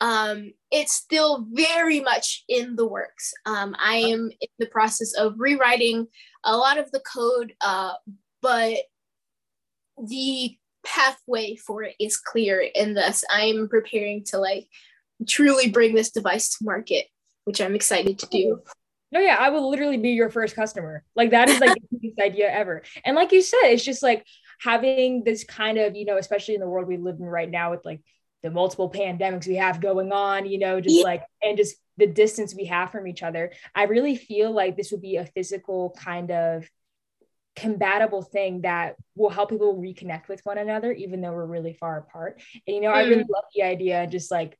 Um, 0.00 0.52
it's 0.70 0.92
still 0.92 1.46
very 1.50 2.00
much 2.00 2.44
in 2.48 2.76
the 2.76 2.86
works. 2.86 3.32
Um, 3.46 3.74
I 3.78 3.96
am 3.96 4.30
in 4.40 4.48
the 4.58 4.66
process 4.66 5.14
of 5.14 5.34
rewriting 5.38 6.06
a 6.44 6.56
lot 6.56 6.78
of 6.78 6.90
the 6.90 7.00
code, 7.00 7.54
uh, 7.62 7.94
but 8.42 8.76
the 10.06 10.56
pathway 10.84 11.56
for 11.56 11.82
it 11.82 11.94
is 11.98 12.18
clear, 12.18 12.68
and 12.74 12.94
thus 12.94 13.24
I'm 13.30 13.68
preparing 13.68 14.24
to 14.24 14.38
like 14.38 14.68
truly 15.26 15.70
bring 15.70 15.94
this 15.94 16.10
device 16.10 16.50
to 16.50 16.64
market, 16.64 17.06
which 17.46 17.60
I'm 17.60 17.74
excited 17.74 18.18
to 18.18 18.26
do. 18.26 18.60
No, 19.12 19.20
yeah, 19.20 19.36
I 19.38 19.50
will 19.50 19.70
literally 19.70 19.98
be 19.98 20.10
your 20.10 20.30
first 20.30 20.56
customer. 20.56 21.04
Like 21.14 21.30
that 21.30 21.48
is 21.48 21.60
like 21.60 21.74
the 21.74 21.80
biggest 21.98 22.20
idea 22.20 22.50
ever. 22.50 22.82
And 23.04 23.14
like 23.14 23.32
you 23.32 23.40
said, 23.40 23.66
it's 23.66 23.84
just 23.84 24.02
like 24.02 24.26
having 24.60 25.22
this 25.22 25.44
kind 25.44 25.78
of, 25.78 25.96
you 25.96 26.04
know, 26.04 26.18
especially 26.18 26.54
in 26.54 26.60
the 26.60 26.68
world 26.68 26.88
we 26.88 26.96
live 26.96 27.16
in 27.20 27.24
right 27.24 27.50
now 27.50 27.70
with 27.70 27.84
like 27.84 28.00
the 28.42 28.50
multiple 28.50 28.90
pandemics 28.90 29.46
we 29.46 29.56
have 29.56 29.80
going 29.80 30.10
on, 30.10 30.46
you 30.46 30.58
know, 30.58 30.80
just 30.80 30.96
yeah. 30.96 31.04
like 31.04 31.22
and 31.40 31.56
just 31.56 31.76
the 31.96 32.06
distance 32.06 32.54
we 32.54 32.66
have 32.66 32.90
from 32.90 33.06
each 33.06 33.22
other. 33.22 33.52
I 33.74 33.84
really 33.84 34.16
feel 34.16 34.50
like 34.50 34.76
this 34.76 34.90
would 34.90 35.02
be 35.02 35.16
a 35.16 35.26
physical 35.26 35.96
kind 35.96 36.32
of 36.32 36.68
compatible 37.54 38.22
thing 38.22 38.62
that 38.62 38.96
will 39.14 39.30
help 39.30 39.50
people 39.50 39.76
reconnect 39.76 40.28
with 40.28 40.40
one 40.44 40.58
another, 40.58 40.92
even 40.92 41.20
though 41.20 41.32
we're 41.32 41.46
really 41.46 41.72
far 41.72 41.98
apart. 41.98 42.42
And 42.66 42.74
you 42.74 42.82
know, 42.82 42.90
mm. 42.90 42.96
I 42.96 43.02
really 43.02 43.24
mm. 43.24 43.30
love 43.30 43.44
the 43.54 43.62
idea 43.62 44.06
just 44.08 44.32
like 44.32 44.58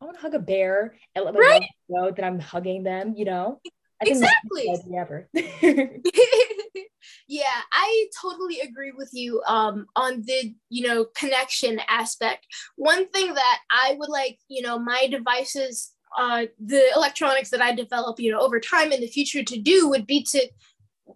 I 0.00 0.04
want 0.04 0.16
to 0.16 0.22
hug 0.22 0.34
a 0.34 0.38
bear 0.38 0.96
and 1.14 1.24
let 1.24 1.34
my 1.34 1.40
right? 1.40 1.62
know 1.88 2.10
that 2.10 2.24
I'm 2.24 2.38
hugging 2.38 2.82
them, 2.82 3.14
you 3.16 3.24
know? 3.24 3.60
I 4.00 4.04
think 4.04 4.16
exactly. 4.18 4.66
that's 4.66 4.86
ever. 4.94 5.28
yeah, 7.28 7.44
I 7.72 8.06
totally 8.20 8.60
agree 8.60 8.92
with 8.92 9.10
you 9.12 9.42
um, 9.46 9.86
on 9.96 10.22
the 10.26 10.54
you 10.68 10.86
know 10.86 11.06
connection 11.16 11.80
aspect. 11.88 12.46
One 12.76 13.08
thing 13.08 13.32
that 13.32 13.58
I 13.70 13.96
would 13.98 14.10
like, 14.10 14.38
you 14.48 14.60
know, 14.60 14.78
my 14.78 15.06
devices, 15.10 15.92
uh, 16.18 16.44
the 16.62 16.90
electronics 16.94 17.50
that 17.50 17.62
I 17.62 17.74
develop, 17.74 18.20
you 18.20 18.30
know, 18.30 18.40
over 18.40 18.60
time 18.60 18.92
in 18.92 19.00
the 19.00 19.06
future 19.06 19.42
to 19.42 19.58
do 19.58 19.88
would 19.88 20.06
be 20.06 20.22
to 20.24 20.46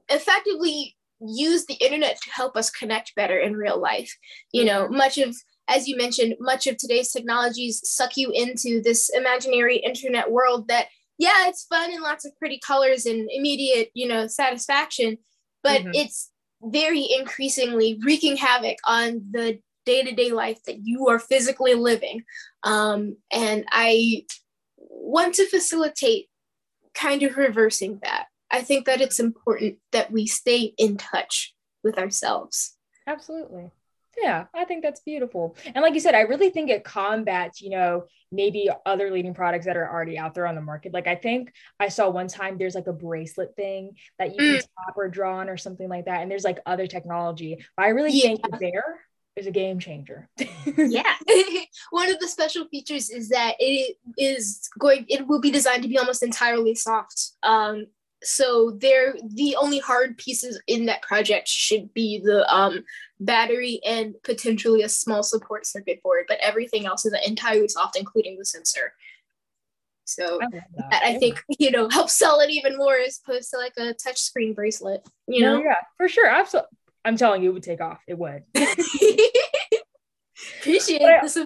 effectively 0.09 0.97
use 1.21 1.67
the 1.67 1.75
internet 1.75 2.19
to 2.23 2.31
help 2.31 2.57
us 2.57 2.71
connect 2.71 3.15
better 3.15 3.39
in 3.39 3.57
real 3.57 3.79
life. 3.79 4.17
You 4.53 4.65
know, 4.65 4.85
mm-hmm. 4.85 4.97
much 4.97 5.19
of 5.19 5.37
as 5.71 5.89
you 5.89 5.97
mentioned, 5.97 6.35
much 6.41 6.67
of 6.67 6.77
today's 6.77 7.13
technologies 7.13 7.81
suck 7.85 8.17
you 8.17 8.31
into 8.33 8.83
this 8.83 9.09
imaginary 9.15 9.77
internet 9.77 10.31
world 10.31 10.69
that 10.69 10.89
yeah, 11.17 11.49
it's 11.49 11.65
fun 11.65 11.93
and 11.93 12.03
lots 12.03 12.25
of 12.25 12.37
pretty 12.39 12.59
colors 12.59 13.05
and 13.05 13.29
immediate, 13.31 13.91
you 13.93 14.09
know, 14.09 14.27
satisfaction, 14.27 15.19
but 15.63 15.83
mm-hmm. 15.83 15.91
it's 15.93 16.31
very 16.63 17.07
increasingly 17.19 17.99
wreaking 18.03 18.39
havoc 18.39 18.79
on 18.87 19.23
the 19.31 19.61
day-to-day 19.85 20.31
life 20.31 20.63
that 20.65 20.79
you 20.83 21.09
are 21.09 21.19
physically 21.19 21.75
living. 21.75 22.23
Um, 22.63 23.17
and 23.31 23.67
I 23.71 24.25
want 24.79 25.35
to 25.35 25.47
facilitate 25.47 26.29
kind 26.95 27.23
of 27.23 27.37
reversing 27.37 28.01
that. 28.03 28.27
I 28.51 28.63
think 28.63 28.87
that 28.87 29.03
it's 29.03 29.21
important 29.21 29.77
that 29.93 30.11
we 30.11 30.27
stay 30.27 30.75
in 30.79 30.97
touch 30.97 31.55
with 31.85 31.99
ourselves. 31.99 32.77
Absolutely. 33.07 33.71
Yeah, 34.19 34.47
I 34.55 34.65
think 34.65 34.83
that's 34.83 35.01
beautiful. 35.01 35.57
And 35.65 35.83
like 35.83 35.95
you 35.95 36.01
said, 36.01 36.15
I 36.15 36.23
really 36.23 36.51
think 36.51 36.71
it 36.71 36.85
combats, 36.85 37.61
you 37.61 37.71
know, 37.71 38.05
maybe 38.33 38.69
other 38.85 39.11
leading 39.11 39.35
products 39.35 39.67
that 39.67 39.77
are 39.77 39.91
already 39.91 40.19
out 40.19 40.35
there 40.35 40.47
on 40.47 40.55
the 40.55 40.61
market. 40.61 40.93
Like 40.93 41.07
I 41.07 41.15
think 41.15 41.53
I 41.79 41.89
saw 41.89 42.09
one 42.09 42.29
time 42.29 42.59
there's 42.59 42.75
like 42.75 42.87
a 42.87 42.93
bracelet 42.93 43.55
thing 43.57 43.93
that 44.19 44.33
you 44.33 44.37
can 44.37 44.57
mm. 44.57 44.61
tap 44.61 44.97
or 44.97 45.09
draw 45.09 45.39
on 45.39 45.49
or 45.49 45.57
something 45.57 45.89
like 45.89 46.07
that. 46.07 46.23
And 46.23 46.31
there's 46.31 46.45
like 46.45 46.59
other 46.67 46.87
technology. 46.87 47.65
But 47.77 47.87
I 47.87 47.89
really 47.89 48.13
yeah. 48.13 48.23
think 48.23 48.41
there 48.59 49.01
is 49.37 49.47
a 49.47 49.51
game 49.51 49.79
changer. 49.79 50.29
yeah. 50.77 51.15
One 51.91 52.11
of 52.11 52.19
the 52.19 52.29
special 52.29 52.67
features 52.69 53.11
is 53.11 53.29
that 53.31 53.55
it 53.59 53.97
is 54.19 54.69
going 54.79 55.07
it 55.09 55.27
will 55.27 55.41
be 55.41 55.51
designed 55.51 55.83
to 55.83 55.89
be 55.89 55.99
almost 55.99 56.23
entirely 56.23 56.75
soft. 56.75 57.33
Um 57.43 57.87
so 58.23 58.73
they're 58.81 59.15
the 59.35 59.57
only 59.57 59.79
hard 59.79 60.19
pieces 60.19 60.61
in 60.67 60.87
that 60.87 61.03
project 61.03 61.49
should 61.49 61.93
be 61.95 62.21
the 62.23 62.47
um, 62.55 62.85
battery 63.19 63.81
and 63.85 64.15
potentially 64.23 64.83
a 64.83 64.89
small 64.89 65.23
support 65.23 65.67
circuit 65.67 66.03
board 66.03 66.25
but 66.29 66.39
everything 66.41 66.87
else 66.87 67.07
is 67.07 67.15
entirely 67.27 67.69
soft 67.69 67.97
including 67.97 68.39
the 68.39 68.45
sensor. 68.45 68.95
So 70.05 70.41
I 70.43 70.47
that. 70.51 70.91
that 70.91 71.03
I 71.05 71.19
think 71.19 71.43
you 71.59 71.71
know 71.71 71.89
helps 71.89 72.19
sell 72.19 72.41
it 72.41 72.51
even 72.51 72.77
more 72.77 72.97
as 72.97 73.21
opposed 73.25 73.51
to 73.51 73.59
like 73.59 73.75
a 73.79 73.95
touch 73.95 74.21
screen 74.21 74.55
bracelet 74.55 75.07
you 75.27 75.43
know? 75.43 75.63
yeah 75.63 75.77
for 75.97 76.09
sure 76.09 76.27
absolutely 76.27 76.77
I'm 77.05 77.17
telling 77.17 77.43
you 77.43 77.51
it 77.51 77.55
would 77.55 77.63
take 77.63 77.81
off 77.81 78.01
it 78.07 78.19
would. 78.19 78.43
Appreciate 80.61 81.03
I, 81.03 81.21
this 81.23 81.39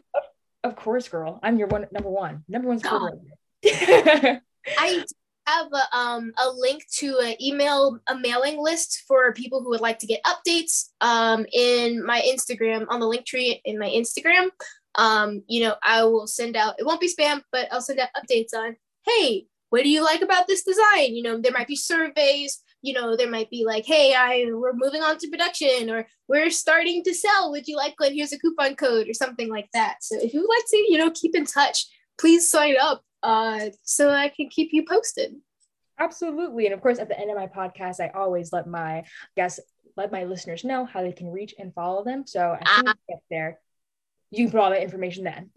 of 0.65 0.77
course 0.77 1.09
girl 1.09 1.39
I'm 1.43 1.59
your 1.59 1.69
one 1.69 1.87
number 1.93 2.09
one 2.09 2.45
number 2.49 2.69
one 2.69 2.79
supporter 2.79 3.21
I 4.79 5.05
have 5.47 5.69
a, 5.73 5.97
um, 5.97 6.33
a 6.39 6.51
link 6.51 6.85
to 6.99 7.19
an 7.19 7.35
email 7.43 7.99
a 8.09 8.17
mailing 8.17 8.59
list 8.59 9.05
for 9.07 9.33
people 9.33 9.63
who 9.63 9.71
would 9.71 9.81
like 9.81 9.99
to 9.99 10.07
get 10.07 10.23
updates 10.25 10.91
um, 11.01 11.47
in 11.53 12.05
my 12.05 12.23
Instagram 12.23 12.87
on 12.89 13.01
the 13.01 13.07
link 13.07 13.27
tree 13.27 13.61
in 13.65 13.79
my 13.79 13.89
Instagram. 13.89 14.49
Um, 14.97 15.43
you 15.49 15.63
know, 15.63 15.75
I 15.83 16.05
will 16.05 16.27
send 16.27 16.57
out 16.57 16.77
it 16.79 16.87
won't 16.87 17.01
be 17.01 17.13
spam, 17.13 17.43
but 17.53 17.69
I'll 17.73 17.81
send 17.81 17.99
out 17.99 18.09
updates 18.17 18.55
on 18.57 18.77
hey, 19.07 19.47
what 19.71 19.83
do 19.83 19.89
you 19.89 20.05
like 20.05 20.23
about 20.23 20.47
this 20.47 20.63
design? 20.63 21.15
You 21.15 21.23
know, 21.23 21.41
there 21.41 21.53
might 21.53 21.67
be 21.67 21.77
surveys. 21.77 22.61
You 22.83 22.93
know, 22.93 23.17
there 23.17 23.31
might 23.31 23.51
be 23.51 23.65
like, 23.65 23.87
hey, 23.87 24.15
I 24.15 24.47
we're 24.53 24.75
moving 24.75 25.03
on 25.03 25.19
to 25.19 25.29
production, 25.29 25.91
or 25.91 26.07
we're 26.29 26.51
starting 26.51 27.03
to 27.05 27.15
sell. 27.15 27.51
Would 27.51 27.67
you 27.67 27.77
like 27.77 27.99
one? 27.99 28.13
Here's 28.13 28.33
a 28.33 28.39
coupon 28.39 28.77
code, 28.77 29.09
or 29.09 29.15
something 29.15 29.49
like 29.49 29.69
that. 29.73 29.97
So 30.03 30.17
if 30.21 30.33
you 30.35 30.41
would 30.41 30.49
like 30.49 30.67
to, 30.69 30.77
you 30.77 30.99
know, 30.99 31.11
keep 31.11 31.35
in 31.35 31.47
touch, 31.47 31.87
please 32.19 32.49
sign 32.49 32.77
up 32.81 33.03
uh, 33.25 33.71
so 33.83 34.11
I 34.11 34.29
can 34.29 34.49
keep 34.49 34.73
you 34.73 34.85
posted. 34.87 35.35
Absolutely. 35.99 36.67
And 36.67 36.75
of 36.75 36.83
course, 36.83 36.99
at 36.99 37.09
the 37.09 37.19
end 37.19 37.31
of 37.31 37.37
my 37.37 37.47
podcast, 37.47 38.01
I 38.01 38.09
always 38.15 38.53
let 38.53 38.67
my 38.67 39.05
guests, 39.35 39.61
let 39.97 40.13
my 40.13 40.25
listeners 40.25 40.63
know 40.63 40.85
how 40.85 41.03
they 41.03 41.13
can 41.13 41.29
reach 41.29 41.55
and 41.59 41.73
follow 41.73 42.05
them. 42.05 42.27
So 42.27 42.57
as 42.61 42.69
soon 42.69 42.89
as 42.89 42.95
you 42.95 43.15
get 43.15 43.23
there, 43.31 43.59
you 44.31 44.45
can 44.45 44.53
put 44.53 44.61
all 44.61 44.71
that 44.71 44.83
information 44.83 45.25
then. 45.25 45.51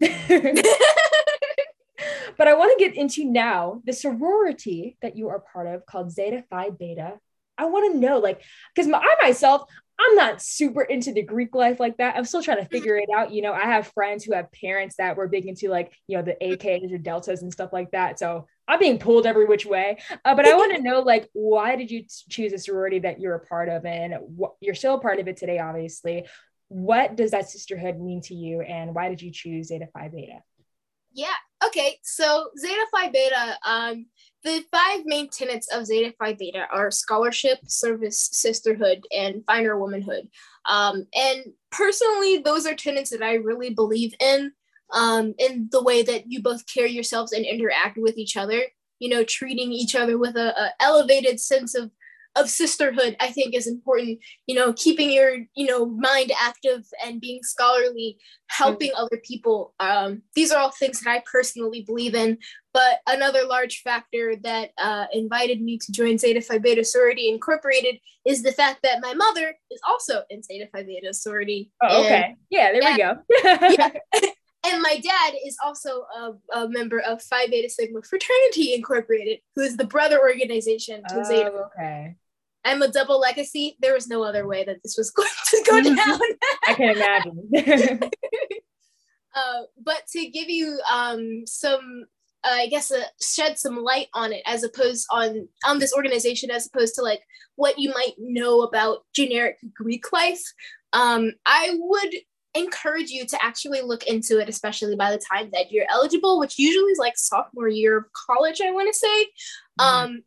but 2.38 2.48
I 2.48 2.54
want 2.54 2.78
to 2.78 2.84
get 2.84 2.96
into 2.96 3.24
now 3.24 3.82
the 3.84 3.92
sorority 3.92 4.96
that 5.02 5.16
you 5.16 5.28
are 5.28 5.40
part 5.40 5.66
of 5.66 5.84
called 5.84 6.10
Zeta 6.10 6.44
Phi 6.48 6.70
Beta. 6.70 7.18
I 7.58 7.66
want 7.66 7.92
to 7.92 7.98
know, 7.98 8.18
like, 8.18 8.40
because 8.74 8.90
I 8.90 9.16
myself, 9.20 9.68
I'm 10.00 10.14
not 10.14 10.40
super 10.40 10.82
into 10.82 11.12
the 11.12 11.22
Greek 11.22 11.54
life 11.54 11.80
like 11.80 11.96
that. 11.96 12.16
I'm 12.16 12.24
still 12.24 12.42
trying 12.42 12.58
to 12.58 12.68
figure 12.68 12.96
it 12.96 13.08
out. 13.14 13.32
You 13.32 13.42
know, 13.42 13.52
I 13.52 13.64
have 13.64 13.88
friends 13.88 14.24
who 14.24 14.32
have 14.32 14.52
parents 14.52 14.96
that 14.98 15.16
were 15.16 15.26
big 15.26 15.46
into 15.46 15.68
like, 15.68 15.92
you 16.06 16.16
know, 16.16 16.22
the 16.22 16.36
AKs 16.40 16.92
or 16.92 16.98
deltas 16.98 17.42
and 17.42 17.52
stuff 17.52 17.72
like 17.72 17.90
that. 17.90 18.18
So 18.18 18.46
I'm 18.68 18.78
being 18.78 18.98
pulled 18.98 19.26
every 19.26 19.46
which 19.46 19.66
way. 19.66 19.98
Uh, 20.24 20.34
but 20.34 20.46
I 20.46 20.54
want 20.54 20.76
to 20.76 20.82
know, 20.82 21.00
like, 21.00 21.28
why 21.32 21.74
did 21.74 21.90
you 21.90 22.04
choose 22.28 22.52
a 22.52 22.58
sorority 22.58 23.00
that 23.00 23.18
you're 23.18 23.34
a 23.34 23.46
part 23.46 23.68
of, 23.68 23.84
and 23.86 24.14
what, 24.20 24.52
you're 24.60 24.74
still 24.74 24.94
a 24.94 25.00
part 25.00 25.18
of 25.18 25.26
it 25.26 25.36
today, 25.36 25.58
obviously. 25.58 26.26
What 26.68 27.16
does 27.16 27.30
that 27.30 27.48
sisterhood 27.48 27.98
mean 27.98 28.20
to 28.22 28.34
you, 28.34 28.60
and 28.60 28.94
why 28.94 29.08
did 29.08 29.22
you 29.22 29.32
choose 29.32 29.68
Zeta 29.68 29.88
Phi 29.92 30.08
Beta? 30.08 30.40
Yeah. 31.12 31.34
Okay. 31.66 31.98
So 32.02 32.50
Zeta 32.58 32.86
Phi 32.92 33.10
Beta. 33.10 33.58
Um, 33.66 34.06
the 34.44 34.64
five 34.70 35.00
main 35.04 35.28
tenets 35.30 35.68
of 35.72 35.86
Zeta 35.86 36.14
Phi 36.18 36.34
Beta 36.34 36.66
are 36.72 36.90
scholarship, 36.90 37.58
service, 37.66 38.28
sisterhood, 38.32 39.04
and 39.10 39.44
finer 39.46 39.76
womanhood. 39.78 40.28
Um, 40.66 41.06
and 41.14 41.44
personally, 41.72 42.38
those 42.38 42.64
are 42.64 42.74
tenets 42.74 43.10
that 43.10 43.22
I 43.22 43.34
really 43.34 43.70
believe 43.70 44.14
in, 44.20 44.52
um, 44.92 45.34
in 45.38 45.68
the 45.72 45.82
way 45.82 46.02
that 46.02 46.30
you 46.30 46.40
both 46.40 46.72
carry 46.72 46.90
yourselves 46.90 47.32
and 47.32 47.44
interact 47.44 47.98
with 47.98 48.16
each 48.16 48.36
other. 48.36 48.62
You 49.00 49.10
know, 49.10 49.24
treating 49.24 49.72
each 49.72 49.94
other 49.94 50.18
with 50.18 50.36
a, 50.36 50.56
a 50.60 50.70
elevated 50.80 51.40
sense 51.40 51.74
of 51.74 51.90
of 52.36 52.48
sisterhood 52.48 53.16
i 53.20 53.28
think 53.28 53.54
is 53.54 53.66
important. 53.66 54.18
You 54.46 54.54
know 54.54 54.72
keeping 54.72 55.10
your 55.10 55.38
you 55.54 55.66
know 55.66 55.86
mind 55.86 56.32
active 56.40 56.84
and 57.04 57.20
being 57.20 57.40
scholarly 57.42 58.18
helping 58.48 58.90
mm-hmm. 58.90 59.04
other 59.04 59.20
people. 59.24 59.74
Um, 59.80 60.22
these 60.34 60.50
are 60.50 60.58
all 60.58 60.70
things 60.70 61.00
that 61.00 61.10
i 61.10 61.22
personally 61.30 61.82
believe 61.82 62.14
in. 62.14 62.38
But 62.72 63.00
another 63.06 63.44
large 63.44 63.80
factor 63.82 64.36
that 64.42 64.70
uh, 64.78 65.06
invited 65.12 65.60
me 65.60 65.78
to 65.78 65.92
join 65.92 66.18
zeta 66.18 66.40
phi 66.40 66.58
beta 66.58 66.84
sorority 66.84 67.28
incorporated 67.28 67.96
is 68.26 68.42
the 68.42 68.52
fact 68.52 68.80
that 68.82 69.00
my 69.00 69.14
mother 69.14 69.54
is 69.70 69.80
also 69.88 70.22
in 70.30 70.42
zeta 70.42 70.68
phi 70.72 70.82
beta 70.82 71.12
sorority. 71.14 71.70
Oh, 71.82 72.04
okay. 72.04 72.36
Yeah 72.50 72.72
there 72.72 72.92
we 72.92 72.98
go. 72.98 73.18
yeah. 73.78 74.30
And 74.68 74.82
my 74.82 74.98
dad 74.98 75.34
is 75.46 75.56
also 75.64 76.04
a, 76.16 76.32
a, 76.54 76.68
member 76.68 77.00
of 77.00 77.22
Phi 77.22 77.46
Beta 77.46 77.70
Sigma 77.70 78.02
Fraternity 78.02 78.74
Incorporated, 78.74 79.40
who 79.56 79.62
is 79.62 79.76
the 79.76 79.86
brother 79.86 80.20
organization 80.20 81.02
to 81.08 81.20
oh, 81.20 81.24
Zeta. 81.24 81.50
Okay. 81.50 82.16
I'm 82.64 82.82
a 82.82 82.88
double 82.88 83.18
legacy. 83.18 83.76
There 83.80 83.94
was 83.94 84.08
no 84.08 84.22
other 84.22 84.46
way 84.46 84.64
that 84.64 84.82
this 84.82 84.96
was 84.98 85.10
going 85.10 85.28
to 85.46 85.64
go 85.66 85.80
down. 85.94 86.20
I 86.66 86.74
can 86.74 86.96
imagine. 86.96 88.00
uh, 89.34 89.62
but 89.82 90.02
to 90.12 90.26
give 90.26 90.50
you 90.50 90.78
um, 90.90 91.46
some 91.46 92.06
uh, 92.44 92.52
I 92.52 92.66
guess 92.68 92.92
uh, 92.92 93.02
shed 93.20 93.58
some 93.58 93.76
light 93.76 94.08
on 94.14 94.32
it 94.32 94.42
as 94.46 94.62
opposed 94.62 95.06
on 95.10 95.48
on 95.66 95.78
this 95.78 95.92
organization 95.94 96.50
as 96.50 96.66
opposed 96.66 96.94
to 96.94 97.02
like 97.02 97.22
what 97.56 97.78
you 97.78 97.90
might 97.90 98.14
know 98.18 98.62
about 98.62 99.04
generic 99.14 99.58
Greek 99.74 100.12
life. 100.12 100.42
Um, 100.92 101.32
I 101.44 101.76
would 101.78 102.14
encourage 102.58 103.10
you 103.10 103.26
to 103.26 103.42
actually 103.42 103.80
look 103.80 104.04
into 104.04 104.38
it, 104.38 104.48
especially 104.48 104.96
by 104.96 105.10
the 105.10 105.22
time 105.32 105.50
that 105.52 105.70
you're 105.70 105.86
eligible, 105.88 106.38
which 106.38 106.58
usually 106.58 106.92
is 106.92 106.98
like 106.98 107.16
sophomore 107.16 107.68
year 107.68 107.98
of 107.98 108.04
college, 108.12 108.60
I 108.60 108.70
want 108.70 108.92
to 108.92 108.98
say. 108.98 109.24
Mm-hmm. 109.80 109.82
Um, 109.82 110.22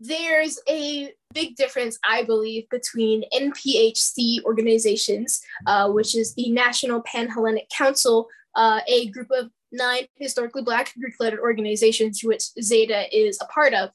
there's 0.00 0.58
a 0.68 1.12
big 1.34 1.56
difference, 1.56 1.98
I 2.04 2.24
believe, 2.24 2.68
between 2.70 3.24
NPHC 3.32 4.42
organizations, 4.44 5.42
uh, 5.66 5.90
which 5.90 6.16
is 6.16 6.34
the 6.34 6.50
National 6.50 7.02
Panhellenic 7.02 7.68
Council, 7.68 8.28
uh, 8.54 8.80
a 8.88 9.10
group 9.10 9.28
of 9.30 9.50
nine 9.72 10.06
historically 10.16 10.62
Black 10.62 10.92
Greek 10.98 11.14
lettered 11.20 11.40
organizations, 11.40 12.22
which 12.24 12.44
Zeta 12.60 13.14
is 13.16 13.38
a 13.40 13.46
part 13.46 13.74
of. 13.74 13.90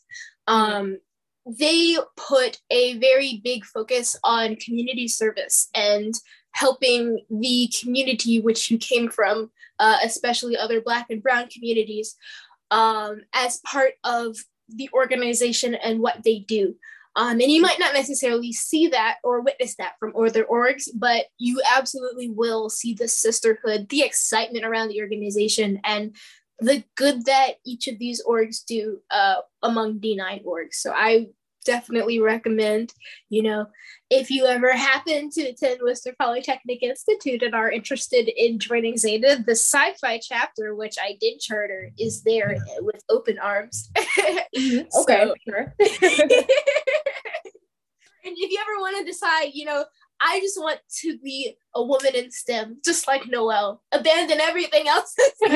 Um, 0.47 0.99
they 1.45 1.97
put 2.15 2.59
a 2.71 2.97
very 2.97 3.41
big 3.43 3.65
focus 3.65 4.15
on 4.23 4.55
community 4.55 5.07
service 5.07 5.69
and 5.75 6.13
helping 6.55 7.19
the 7.29 7.69
community 7.81 8.39
which 8.39 8.71
you 8.71 8.77
came 8.77 9.09
from, 9.09 9.51
uh, 9.77 9.97
especially 10.03 10.55
other 10.55 10.79
Black 10.79 11.07
and 11.09 11.21
Brown 11.21 11.49
communities, 11.49 12.15
um, 12.71 13.21
as 13.33 13.59
part 13.65 13.91
of 14.05 14.37
the 14.69 14.89
organization 14.93 15.75
and 15.75 15.99
what 15.99 16.23
they 16.23 16.39
do. 16.39 16.73
Um, 17.17 17.41
and 17.41 17.51
you 17.51 17.61
might 17.61 17.79
not 17.79 17.93
necessarily 17.93 18.53
see 18.53 18.87
that 18.87 19.17
or 19.21 19.41
witness 19.41 19.75
that 19.75 19.95
from 19.99 20.13
other 20.15 20.45
orgs, 20.45 20.87
but 20.95 21.25
you 21.37 21.61
absolutely 21.75 22.29
will 22.29 22.69
see 22.69 22.93
the 22.93 23.09
sisterhood, 23.09 23.87
the 23.89 24.01
excitement 24.01 24.65
around 24.65 24.87
the 24.89 25.01
organization, 25.01 25.81
and 25.83 26.15
the 26.59 26.85
good 26.95 27.25
that 27.25 27.55
each 27.65 27.89
of 27.89 27.99
these 27.99 28.23
orgs 28.23 28.63
do 28.65 28.99
uh, 29.11 29.35
among 29.61 29.99
D9 29.99 30.45
orgs. 30.45 30.75
So 30.75 30.93
I 30.95 31.27
definitely 31.65 32.19
recommend, 32.19 32.93
you 33.30 33.43
know, 33.43 33.67
if 34.10 34.30
you 34.30 34.45
ever 34.45 34.71
happen 34.71 35.30
to 35.32 35.41
attend 35.41 35.82
Worcester 35.82 36.15
Polytechnic 36.17 36.84
Institute 36.84 37.41
and 37.41 37.56
are 37.56 37.71
interested 37.71 38.30
in 38.30 38.60
joining 38.60 38.97
Zeta, 38.97 39.43
the 39.45 39.56
Psi 39.56 39.93
Phi 39.93 40.19
chapter, 40.19 40.75
which 40.75 40.95
I 41.01 41.17
did 41.19 41.39
charter, 41.39 41.91
is 41.97 42.21
there 42.23 42.56
with 42.80 43.04
open 43.10 43.39
arms. 43.39 43.89
mm-hmm. 43.97 44.88
Okay, 45.01 45.32
sure. 45.47 45.73
and 45.80 46.04
if 48.23 48.51
you 48.51 48.60
ever 48.62 48.80
want 48.80 48.97
to 48.99 49.04
decide, 49.04 49.49
you 49.54 49.65
know, 49.65 49.86
I 50.21 50.39
just 50.39 50.60
want 50.60 50.80
to 51.01 51.17
be 51.19 51.58
a 51.73 51.84
woman 51.84 52.15
in 52.15 52.32
STEM, 52.32 52.80
just 52.86 53.08
like 53.08 53.28
Noelle. 53.28 53.82
Abandon 53.91 54.39
everything 54.39 54.88
else. 54.88 55.13
you 55.41 55.51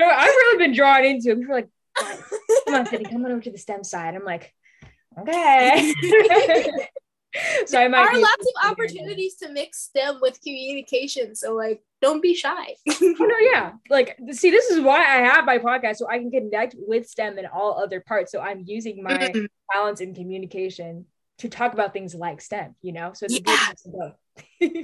know, 0.00 0.08
I've 0.08 0.28
really 0.28 0.66
been 0.66 0.74
drawn 0.74 1.04
into 1.04 1.32
it. 1.32 1.48
Like, 1.48 1.68
come 2.64 2.74
on, 2.74 2.86
Cindy, 2.86 3.04
come 3.04 3.24
on 3.24 3.32
over 3.32 3.40
to 3.40 3.50
the 3.50 3.58
STEM 3.58 3.84
side. 3.84 4.14
I'm 4.14 4.24
like, 4.24 4.52
okay. 5.18 5.92
so 7.66 7.78
I 7.80 7.88
might 7.88 8.04
there 8.04 8.16
are 8.16 8.20
lots 8.20 8.46
of 8.46 8.70
opportunities 8.70 9.36
to 9.36 9.50
mix 9.50 9.82
STEM 9.82 10.18
with 10.20 10.40
communication. 10.40 11.34
So 11.34 11.54
like, 11.54 11.82
don't 12.00 12.22
be 12.22 12.34
shy. 12.34 12.74
oh, 12.88 13.14
no, 13.18 13.36
yeah. 13.40 13.72
Like, 13.90 14.18
see, 14.32 14.50
this 14.50 14.70
is 14.70 14.80
why 14.80 14.98
I 14.98 15.22
have 15.22 15.44
my 15.44 15.58
podcast 15.58 15.96
so 15.96 16.08
I 16.08 16.18
can 16.18 16.30
connect 16.30 16.74
with 16.78 17.08
STEM 17.08 17.38
and 17.38 17.46
all 17.46 17.82
other 17.82 18.00
parts. 18.00 18.30
So 18.32 18.40
I'm 18.40 18.64
using 18.66 19.02
my 19.02 19.12
mm-hmm. 19.12 19.44
talents 19.72 20.00
in 20.00 20.14
communication 20.14 21.06
to 21.38 21.48
talk 21.48 21.72
about 21.72 21.92
things 21.92 22.14
like 22.14 22.40
STEM. 22.40 22.74
You 22.82 22.92
know, 22.92 23.12
so 23.14 23.26
it's 23.26 23.40
yeah. 23.46 23.70
a 23.70 24.14
good 24.60 24.82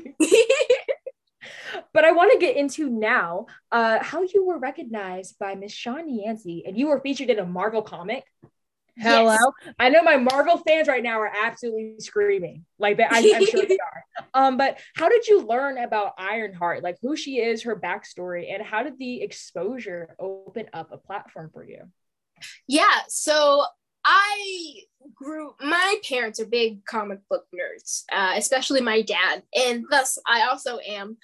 but 1.92 2.04
I 2.04 2.12
want 2.12 2.32
to 2.32 2.38
get 2.38 2.56
into 2.56 2.88
now 2.88 3.46
uh, 3.72 4.02
how 4.02 4.22
you 4.22 4.44
were 4.44 4.58
recognized 4.58 5.38
by 5.38 5.54
Miss 5.54 5.72
Shawnee 5.72 6.24
Yancey 6.24 6.64
and 6.66 6.76
you 6.76 6.88
were 6.88 7.00
featured 7.00 7.30
in 7.30 7.38
a 7.38 7.46
Marvel 7.46 7.82
comic. 7.82 8.24
Hello. 8.96 9.36
Yes. 9.64 9.74
I 9.78 9.88
know 9.88 10.02
my 10.02 10.16
Marvel 10.16 10.58
fans 10.58 10.86
right 10.86 11.02
now 11.02 11.20
are 11.20 11.32
absolutely 11.34 11.94
screaming. 12.00 12.66
Like 12.78 12.98
that, 12.98 13.12
I, 13.12 13.20
am 13.20 13.46
sure 13.46 13.64
they 13.64 13.78
are. 14.14 14.26
Um, 14.34 14.56
but 14.56 14.78
how 14.94 15.08
did 15.08 15.26
you 15.26 15.46
learn 15.46 15.78
about 15.78 16.14
Ironheart? 16.18 16.82
Like 16.82 16.98
who 17.00 17.16
she 17.16 17.38
is, 17.38 17.62
her 17.62 17.76
backstory, 17.76 18.52
and 18.52 18.62
how 18.62 18.82
did 18.82 18.98
the 18.98 19.22
exposure 19.22 20.14
open 20.18 20.66
up 20.72 20.92
a 20.92 20.98
platform 20.98 21.50
for 21.52 21.64
you? 21.64 21.84
Yeah. 22.66 22.98
So 23.08 23.64
I 24.04 24.74
grew. 25.14 25.54
My 25.60 25.96
parents 26.08 26.40
are 26.40 26.46
big 26.46 26.84
comic 26.84 27.20
book 27.28 27.46
nerds, 27.54 28.04
uh, 28.12 28.34
especially 28.36 28.80
my 28.80 29.02
dad, 29.02 29.42
and 29.54 29.84
thus 29.90 30.18
I 30.26 30.42
also 30.42 30.78
am 30.78 31.16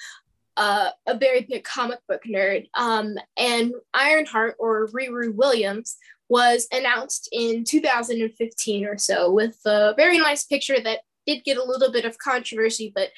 uh, 0.57 0.90
a 1.07 1.16
very 1.16 1.42
big 1.42 1.64
comic 1.64 1.99
book 2.09 2.23
nerd. 2.27 2.69
Um, 2.75 3.16
and 3.37 3.73
Ironheart 3.95 4.57
or 4.59 4.88
Riri 4.88 5.35
Williams 5.35 5.97
was 6.29 6.66
announced 6.73 7.29
in 7.33 7.64
2015 7.64 8.85
or 8.85 8.99
so 8.99 9.31
with 9.31 9.59
a 9.64 9.95
very 9.97 10.19
nice 10.19 10.45
picture 10.45 10.81
that 10.81 11.01
did 11.27 11.45
get 11.45 11.59
a 11.59 11.64
little 11.64 11.92
bit 11.92 12.05
of 12.05 12.19
controversy, 12.19 12.92
but 12.95 13.11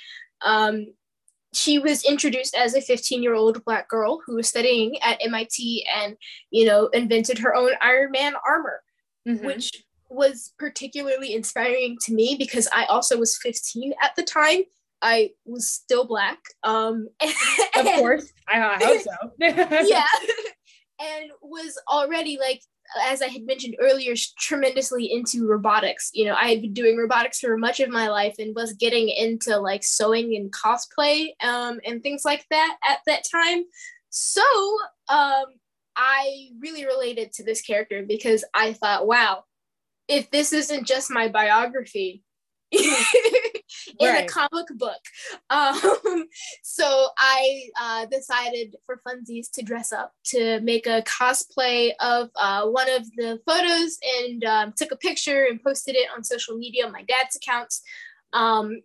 um, 0.42 0.88
she 1.54 1.78
was 1.78 2.04
introduced 2.04 2.54
as 2.54 2.74
a 2.74 2.80
15 2.80 3.22
year 3.22 3.34
old 3.34 3.64
black 3.64 3.88
girl 3.88 4.20
who 4.26 4.36
was 4.36 4.48
studying 4.48 5.00
at 5.02 5.18
MIT 5.22 5.86
and, 5.94 6.16
you 6.50 6.66
know, 6.66 6.88
invented 6.88 7.38
her 7.38 7.54
own 7.54 7.72
Iron 7.80 8.10
Man 8.10 8.34
armor, 8.46 8.82
mm-hmm. 9.26 9.46
which 9.46 9.84
was 10.10 10.52
particularly 10.58 11.34
inspiring 11.34 11.96
to 12.02 12.14
me 12.14 12.36
because 12.38 12.68
I 12.72 12.84
also 12.86 13.18
was 13.18 13.38
15 13.38 13.94
at 14.02 14.16
the 14.16 14.22
time 14.22 14.62
I 15.02 15.30
was 15.44 15.70
still 15.70 16.06
black. 16.06 16.38
Um, 16.64 17.08
of 17.76 17.84
course, 17.84 18.32
I, 18.48 18.60
I 18.60 18.84
hope 18.84 19.00
so. 19.02 19.30
yeah, 19.38 20.04
and 21.00 21.30
was 21.42 21.80
already 21.88 22.38
like, 22.38 22.62
as 23.04 23.22
I 23.22 23.28
had 23.28 23.42
mentioned 23.42 23.76
earlier, 23.80 24.14
tremendously 24.38 25.12
into 25.12 25.46
robotics. 25.46 26.10
You 26.14 26.26
know, 26.26 26.34
I 26.34 26.48
had 26.48 26.62
been 26.62 26.72
doing 26.72 26.96
robotics 26.96 27.40
for 27.40 27.56
much 27.56 27.80
of 27.80 27.90
my 27.90 28.08
life 28.08 28.36
and 28.38 28.54
was 28.54 28.72
getting 28.72 29.08
into 29.08 29.58
like 29.58 29.84
sewing 29.84 30.34
and 30.36 30.52
cosplay 30.52 31.28
um, 31.42 31.80
and 31.84 32.02
things 32.02 32.24
like 32.24 32.46
that 32.50 32.76
at 32.88 32.98
that 33.06 33.24
time. 33.30 33.64
So 34.10 34.42
um, 35.08 35.44
I 35.96 36.48
really 36.60 36.86
related 36.86 37.32
to 37.34 37.44
this 37.44 37.60
character 37.60 38.04
because 38.06 38.44
I 38.54 38.72
thought, 38.72 39.06
wow, 39.06 39.44
if 40.08 40.30
this 40.30 40.52
isn't 40.52 40.86
just 40.86 41.10
my 41.10 41.28
biography, 41.28 42.22
in 43.98 44.08
right. 44.08 44.24
a 44.24 44.26
comic 44.26 44.66
book. 44.76 45.00
Um, 45.50 46.26
so 46.62 47.08
I 47.16 47.62
uh, 47.80 48.06
decided 48.06 48.76
for 48.84 49.00
funsies 49.06 49.50
to 49.54 49.62
dress 49.62 49.92
up 49.92 50.12
to 50.26 50.60
make 50.60 50.86
a 50.86 51.02
cosplay 51.02 51.92
of 52.00 52.28
uh, 52.36 52.66
one 52.66 52.88
of 52.90 53.04
the 53.16 53.40
photos 53.46 53.98
and 54.20 54.44
um, 54.44 54.74
took 54.76 54.92
a 54.92 54.96
picture 54.96 55.46
and 55.46 55.62
posted 55.62 55.96
it 55.96 56.08
on 56.14 56.22
social 56.22 56.56
media, 56.56 56.84
on 56.84 56.92
my 56.92 57.02
dad's 57.02 57.36
accounts. 57.36 57.82
Um, 58.34 58.82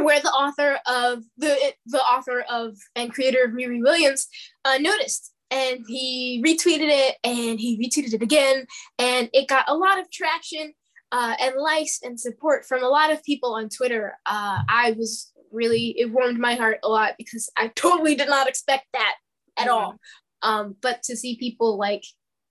where 0.00 0.20
the 0.20 0.30
author 0.30 0.80
of 0.86 1.22
the 1.38 1.56
the 1.86 2.00
author 2.00 2.44
of 2.50 2.76
and 2.96 3.12
creator 3.12 3.44
of 3.44 3.52
Riri 3.52 3.80
Williams 3.80 4.26
uh, 4.64 4.78
noticed 4.78 5.32
and 5.50 5.84
he 5.86 6.42
retweeted 6.44 6.88
it 6.90 7.16
and 7.22 7.60
he 7.60 7.78
retweeted 7.78 8.14
it 8.14 8.22
again 8.22 8.66
and 8.98 9.30
it 9.32 9.46
got 9.46 9.64
a 9.68 9.76
lot 9.76 10.00
of 10.00 10.10
traction 10.10 10.72
uh, 11.14 11.36
and 11.40 11.54
likes 11.56 12.00
and 12.02 12.18
support 12.18 12.66
from 12.66 12.82
a 12.82 12.88
lot 12.88 13.12
of 13.12 13.22
people 13.22 13.54
on 13.54 13.68
Twitter. 13.68 14.18
Uh, 14.26 14.62
I 14.68 14.96
was 14.98 15.32
really, 15.52 15.94
it 15.96 16.10
warmed 16.10 16.40
my 16.40 16.56
heart 16.56 16.80
a 16.82 16.88
lot 16.88 17.12
because 17.16 17.48
I 17.56 17.68
totally 17.76 18.16
did 18.16 18.28
not 18.28 18.48
expect 18.48 18.86
that 18.94 19.14
at 19.56 19.68
all. 19.68 19.96
Um, 20.42 20.74
but 20.82 21.04
to 21.04 21.16
see 21.16 21.36
people 21.36 21.78
like, 21.78 22.02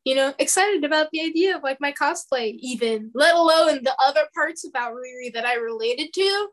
you 0.06 0.16
know, 0.16 0.34
excited 0.40 0.86
about 0.86 1.10
the 1.12 1.22
idea 1.22 1.58
of 1.58 1.62
like 1.62 1.82
my 1.82 1.92
cosplay, 1.92 2.56
even, 2.60 3.12
let 3.14 3.36
alone 3.36 3.84
the 3.84 3.96
other 4.02 4.28
parts 4.34 4.66
about 4.66 4.94
Riri 4.94 5.34
that 5.34 5.46
I 5.46 5.56
related 5.56 6.14
to, 6.14 6.48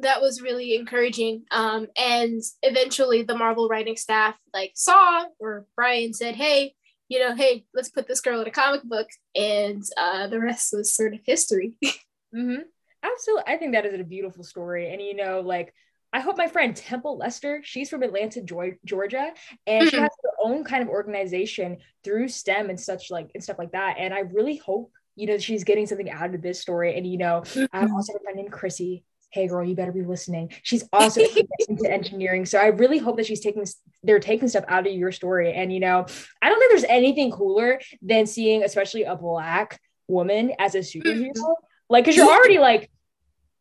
that 0.00 0.20
was 0.20 0.42
really 0.42 0.74
encouraging. 0.74 1.44
Um, 1.52 1.86
and 1.96 2.42
eventually 2.62 3.22
the 3.22 3.38
Marvel 3.38 3.68
writing 3.68 3.96
staff 3.96 4.34
like 4.52 4.72
saw 4.74 5.26
or 5.38 5.64
Brian 5.76 6.12
said, 6.12 6.34
hey, 6.34 6.74
you 7.08 7.20
know, 7.20 7.34
hey, 7.34 7.64
let's 7.74 7.90
put 7.90 8.08
this 8.08 8.20
girl 8.20 8.40
in 8.40 8.46
a 8.46 8.50
comic 8.50 8.82
book, 8.82 9.08
and 9.34 9.82
uh, 9.96 10.26
the 10.26 10.40
rest 10.40 10.72
was 10.72 10.94
sort 10.94 11.14
of 11.14 11.20
history. 11.24 11.76
mm-hmm. 11.84 12.62
Absolutely, 13.02 13.44
I 13.46 13.56
think 13.56 13.72
that 13.72 13.86
is 13.86 13.98
a 13.98 14.04
beautiful 14.04 14.44
story, 14.44 14.92
and 14.92 15.00
you 15.00 15.14
know, 15.14 15.40
like 15.40 15.72
I 16.12 16.20
hope 16.20 16.38
my 16.38 16.46
friend 16.46 16.74
Temple 16.74 17.18
Lester, 17.18 17.60
she's 17.62 17.90
from 17.90 18.02
Atlanta, 18.02 18.40
Georgia, 18.42 19.32
and 19.66 19.82
mm-hmm. 19.82 19.88
she 19.88 19.96
has 19.96 20.10
her 20.22 20.30
own 20.42 20.64
kind 20.64 20.82
of 20.82 20.88
organization 20.88 21.78
through 22.04 22.28
STEM 22.28 22.70
and 22.70 22.80
such 22.80 23.10
like 23.10 23.30
and 23.34 23.42
stuff 23.42 23.58
like 23.58 23.72
that. 23.72 23.96
And 23.98 24.14
I 24.14 24.20
really 24.20 24.56
hope 24.56 24.90
you 25.14 25.26
know 25.26 25.38
she's 25.38 25.64
getting 25.64 25.86
something 25.86 26.10
out 26.10 26.34
of 26.34 26.42
this 26.42 26.60
story. 26.60 26.96
And 26.96 27.06
you 27.06 27.18
know, 27.18 27.40
mm-hmm. 27.44 27.64
I 27.72 27.80
also 27.80 27.88
have 27.88 27.92
also 27.92 28.12
a 28.14 28.20
friend 28.20 28.36
named 28.36 28.52
Chrissy 28.52 29.04
hey 29.36 29.46
girl 29.46 29.64
you 29.64 29.74
better 29.74 29.92
be 29.92 30.02
listening 30.02 30.50
she's 30.62 30.88
also 30.92 31.20
into 31.68 31.90
engineering 31.90 32.46
so 32.46 32.58
i 32.58 32.66
really 32.66 32.98
hope 32.98 33.16
that 33.16 33.26
she's 33.26 33.40
taking 33.40 33.64
they're 34.02 34.18
taking 34.18 34.48
stuff 34.48 34.64
out 34.68 34.86
of 34.86 34.92
your 34.92 35.12
story 35.12 35.52
and 35.52 35.72
you 35.72 35.78
know 35.78 36.06
i 36.42 36.48
don't 36.48 36.58
think 36.58 36.70
there's 36.70 36.84
anything 36.84 37.30
cooler 37.30 37.80
than 38.00 38.26
seeing 38.26 38.64
especially 38.64 39.02
a 39.02 39.14
black 39.14 39.80
woman 40.08 40.52
as 40.58 40.74
a 40.74 40.78
superhero 40.78 41.30
mm-hmm. 41.30 41.52
like 41.90 42.04
because 42.04 42.16
you're 42.16 42.26
already 42.26 42.58
like 42.58 42.90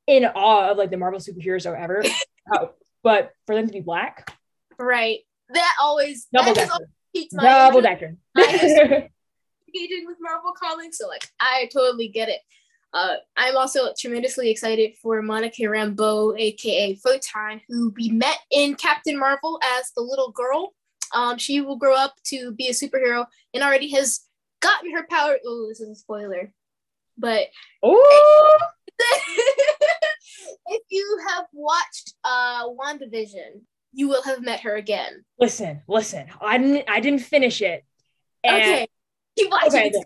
in 0.08 0.24
awe 0.24 0.72
of 0.72 0.78
like 0.78 0.92
the 0.92 0.98
marvel 0.98 1.20
superheroes 1.20 1.70
or 1.70 1.76
ever 1.76 2.04
oh, 2.54 2.72
but 3.04 3.32
for 3.46 3.54
them 3.54 3.68
to 3.68 3.74
be 3.74 3.82
black 3.82 4.32
right 4.80 5.20
that 5.50 5.76
always 5.82 6.28
double 6.34 6.54
that 6.54 6.70
decker. 6.70 7.38
Double 7.40 7.82
decker. 7.82 8.18
engaging 9.76 10.06
with 10.06 10.18
Marvel 10.20 10.54
comics, 10.54 10.98
so 10.98 11.08
like 11.08 11.28
I 11.40 11.70
totally 11.74 12.08
get 12.08 12.30
it. 12.30 12.40
Uh, 12.95 13.17
I'm 13.36 13.58
also 13.58 13.91
tremendously 13.99 14.49
excited 14.49 14.93
for 15.01 15.21
Monica 15.21 15.63
Rambeau, 15.63 16.39
aka 16.39 16.95
Photon, 16.95 17.60
who 17.67 17.93
we 17.97 18.10
met 18.10 18.38
in 18.49 18.75
Captain 18.75 19.19
Marvel 19.19 19.60
as 19.77 19.91
the 19.91 20.01
little 20.01 20.31
girl. 20.31 20.73
Um, 21.13 21.38
she 21.38 21.60
will 21.60 21.75
grow 21.75 21.93
up 21.93 22.15
to 22.27 22.53
be 22.53 22.69
a 22.69 22.71
superhero 22.71 23.25
and 23.53 23.62
already 23.62 23.91
has 23.91 24.21
gotten 24.62 24.95
her 24.95 25.05
power. 25.10 25.36
Oh, 25.45 25.67
this 25.67 25.81
is 25.81 25.89
a 25.89 25.95
spoiler, 25.95 26.53
but 27.17 27.47
if 30.67 30.81
you 30.89 31.19
have 31.27 31.47
watched 31.51 32.13
uh 32.23 32.69
WandaVision, 32.69 33.60
you 33.91 34.08
will 34.08 34.23
have 34.23 34.41
met 34.41 34.62
her 34.62 34.77
again. 34.77 35.25
Listen, 35.38 35.81
listen. 35.89 36.27
I 36.39 36.58
didn't 36.58 36.86
I 36.89 37.01
didn't 37.01 37.23
finish 37.23 37.62
it. 37.62 37.84
And 38.41 38.55
okay. 38.55 38.88
Keep 39.38 39.51
watching. 39.51 39.88
Okay, 39.88 40.03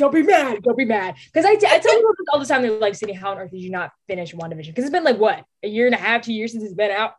don't 0.00 0.12
be 0.12 0.22
mad. 0.22 0.62
Don't 0.62 0.76
be 0.76 0.86
mad. 0.86 1.16
Because 1.26 1.44
I, 1.44 1.54
t- 1.54 1.66
I 1.66 1.78
tell 1.78 1.94
people 1.96 2.14
all 2.32 2.40
the 2.40 2.46
time, 2.46 2.62
they're 2.62 2.78
like, 2.78 2.94
Sydney, 2.94 3.14
how 3.14 3.32
on 3.32 3.38
earth 3.38 3.50
did 3.50 3.60
you 3.60 3.70
not 3.70 3.92
finish 4.08 4.34
WandaVision? 4.34 4.68
Because 4.68 4.84
it's 4.84 4.92
been 4.92 5.04
like, 5.04 5.18
what, 5.18 5.44
a 5.62 5.68
year 5.68 5.86
and 5.86 5.94
a 5.94 5.98
half, 5.98 6.22
two 6.22 6.32
years 6.32 6.52
since 6.52 6.64
it's 6.64 6.74
been 6.74 6.90
out? 6.90 7.14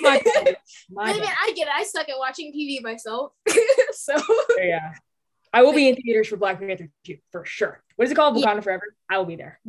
My 0.00 0.22
My 0.90 1.10
I 1.10 1.12
mean, 1.12 1.22
I 1.24 1.52
get 1.54 1.68
it. 1.68 1.72
I 1.74 1.84
suck 1.84 2.08
at 2.08 2.18
watching 2.18 2.52
TV 2.52 2.82
myself. 2.82 3.32
so, 3.92 4.14
oh, 4.16 4.46
yeah. 4.58 4.94
I 5.52 5.62
will 5.62 5.74
be 5.74 5.88
in 5.88 5.96
theaters 5.96 6.28
for 6.28 6.36
Black 6.36 6.58
Panther 6.58 6.88
2 7.04 7.18
for 7.30 7.44
sure. 7.44 7.82
What 7.96 8.06
is 8.06 8.12
it 8.12 8.14
called? 8.14 8.36
Wakanda 8.36 8.56
yeah. 8.56 8.60
Forever? 8.60 8.94
I 9.10 9.18
will 9.18 9.26
be 9.26 9.36
there. 9.36 9.60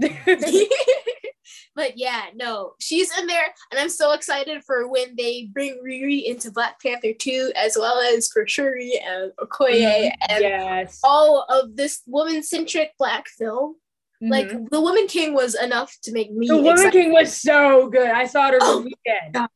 But 1.79 1.97
yeah, 1.97 2.25
no, 2.35 2.73
she's 2.81 3.17
in 3.17 3.25
there, 3.25 3.45
and 3.71 3.79
I'm 3.79 3.87
so 3.87 4.11
excited 4.11 4.65
for 4.65 4.89
when 4.89 5.15
they 5.15 5.49
bring 5.53 5.81
Riri 5.81 6.25
into 6.25 6.51
Black 6.51 6.81
Panther 6.81 7.13
2, 7.17 7.53
as 7.55 7.77
well 7.79 8.01
as 8.01 8.27
for 8.27 8.45
Shuri 8.45 8.99
and 9.01 9.31
Okoye 9.39 9.79
mm-hmm. 9.79 10.09
and 10.29 10.41
yes. 10.41 10.99
all 11.05 11.45
of 11.47 11.77
this 11.77 12.01
woman 12.05 12.43
centric 12.43 12.91
Black 12.99 13.29
film. 13.29 13.75
Mm-hmm. 14.21 14.29
Like 14.29 14.69
the 14.71 14.81
Woman 14.81 15.07
King 15.07 15.33
was 15.33 15.55
enough 15.55 15.95
to 16.03 16.11
make 16.11 16.33
me. 16.33 16.49
The 16.49 16.57
Woman 16.57 16.73
excited. 16.73 16.91
King 16.91 17.13
was 17.13 17.33
so 17.41 17.89
good. 17.89 18.09
I 18.09 18.25
saw 18.25 18.49
it 18.49 18.55
over 18.55 18.57
oh, 18.63 18.79
the 18.79 18.81
weekend. 18.81 19.47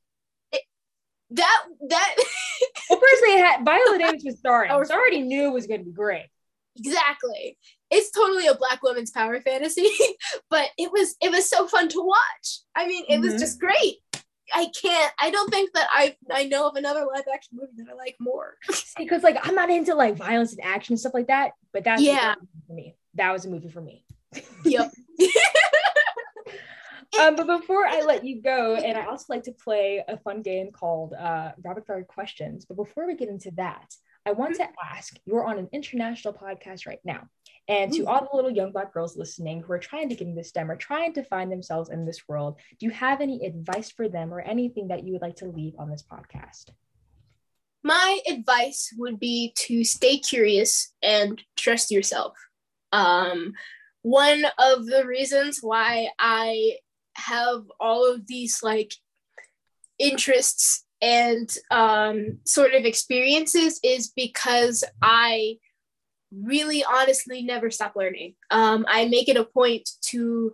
It, 0.53 0.61
that 1.31 1.65
that. 1.89 2.15
well, 2.89 3.01
first 3.01 3.21
they 3.25 3.37
had 3.37 3.65
Viola 3.65 3.97
Davis 3.99 4.23
was 4.23 4.39
starring, 4.39 4.71
I 4.71 4.75
already 4.75 5.23
knew 5.23 5.47
it 5.47 5.53
was 5.53 5.67
going 5.67 5.81
to 5.81 5.85
be 5.85 5.91
great. 5.91 6.27
Exactly. 6.77 7.57
It's 7.93 8.11
totally 8.11 8.47
a 8.47 8.55
black 8.55 8.81
woman's 8.81 9.11
power 9.11 9.39
fantasy, 9.39 9.87
but 10.49 10.69
it 10.77 10.91
was 10.91 11.15
it 11.21 11.31
was 11.31 11.47
so 11.47 11.67
fun 11.67 11.87
to 11.89 12.01
watch. 12.01 12.59
I 12.75 12.87
mean, 12.87 13.05
it 13.07 13.13
mm-hmm. 13.13 13.23
was 13.23 13.39
just 13.39 13.59
great. 13.59 13.97
I 14.53 14.67
can't. 14.79 15.13
I 15.19 15.29
don't 15.29 15.49
think 15.49 15.73
that 15.73 15.87
I 15.91 16.15
I 16.31 16.45
know 16.45 16.67
of 16.67 16.75
another 16.75 17.05
live 17.11 17.25
action 17.33 17.57
movie 17.59 17.71
that 17.77 17.91
I 17.91 17.95
like 17.95 18.15
more. 18.19 18.55
because 18.97 19.23
like 19.23 19.37
I'm 19.47 19.55
not 19.55 19.69
into 19.69 19.93
like 19.95 20.15
violence 20.15 20.53
and 20.53 20.63
action 20.63 20.93
and 20.93 20.99
stuff 20.99 21.13
like 21.13 21.27
that. 21.27 21.51
But 21.71 21.83
that's 21.83 22.01
yeah 22.01 22.35
for 22.67 22.73
me. 22.73 22.95
That 23.15 23.31
was 23.31 23.45
a 23.45 23.49
movie 23.49 23.69
for 23.69 23.81
me. 23.81 24.05
Yep. 24.65 24.91
um, 27.19 27.35
but 27.35 27.45
before 27.45 27.85
I 27.85 28.01
let 28.01 28.25
you 28.25 28.41
go, 28.41 28.75
and 28.75 28.97
I 28.97 29.05
also 29.05 29.25
like 29.29 29.43
to 29.43 29.51
play 29.51 30.03
a 30.07 30.17
fun 30.17 30.41
game 30.41 30.71
called 30.71 31.13
uh, 31.13 31.51
Rapid 31.63 31.85
Fire 31.85 32.03
Questions. 32.03 32.65
But 32.65 32.77
before 32.77 33.05
we 33.05 33.15
get 33.15 33.29
into 33.29 33.51
that, 33.57 33.93
I 34.25 34.31
want 34.31 34.55
to 34.55 34.67
ask 34.91 35.15
you're 35.25 35.45
on 35.45 35.59
an 35.59 35.69
international 35.71 36.33
podcast 36.33 36.87
right 36.87 37.01
now. 37.03 37.27
And 37.67 37.93
to 37.93 38.05
all 38.05 38.27
the 38.29 38.35
little 38.35 38.51
young 38.51 38.71
Black 38.71 38.93
girls 38.93 39.15
listening 39.15 39.61
who 39.61 39.71
are 39.71 39.79
trying 39.79 40.09
to 40.09 40.15
get 40.15 40.27
into 40.27 40.43
STEM 40.43 40.69
or 40.69 40.75
trying 40.75 41.13
to 41.13 41.23
find 41.23 41.51
themselves 41.51 41.89
in 41.89 42.05
this 42.05 42.27
world, 42.27 42.59
do 42.79 42.85
you 42.85 42.91
have 42.91 43.21
any 43.21 43.45
advice 43.45 43.89
for 43.89 44.09
them 44.09 44.33
or 44.33 44.41
anything 44.41 44.89
that 44.89 45.05
you 45.05 45.13
would 45.13 45.21
like 45.21 45.37
to 45.37 45.45
leave 45.45 45.73
on 45.79 45.89
this 45.89 46.03
podcast? 46.03 46.65
My 47.83 48.19
advice 48.29 48.93
would 48.97 49.19
be 49.19 49.53
to 49.55 49.83
stay 49.83 50.17
curious 50.17 50.93
and 51.01 51.41
trust 51.55 51.91
yourself. 51.91 52.37
Um, 52.91 53.53
one 54.01 54.45
of 54.57 54.85
the 54.85 55.05
reasons 55.05 55.59
why 55.61 56.09
I 56.19 56.77
have 57.15 57.63
all 57.79 58.11
of 58.11 58.27
these 58.27 58.61
like 58.61 58.93
interests 59.99 60.85
and 61.01 61.55
um, 61.71 62.39
sort 62.45 62.73
of 62.73 62.85
experiences 62.85 63.79
is 63.83 64.09
because 64.09 64.83
I 65.01 65.57
really 66.41 66.83
honestly 66.83 67.43
never 67.43 67.69
stop 67.69 67.95
learning. 67.95 68.35
Um, 68.51 68.85
I 68.87 69.05
make 69.07 69.29
it 69.29 69.37
a 69.37 69.43
point 69.43 69.89
to 70.09 70.53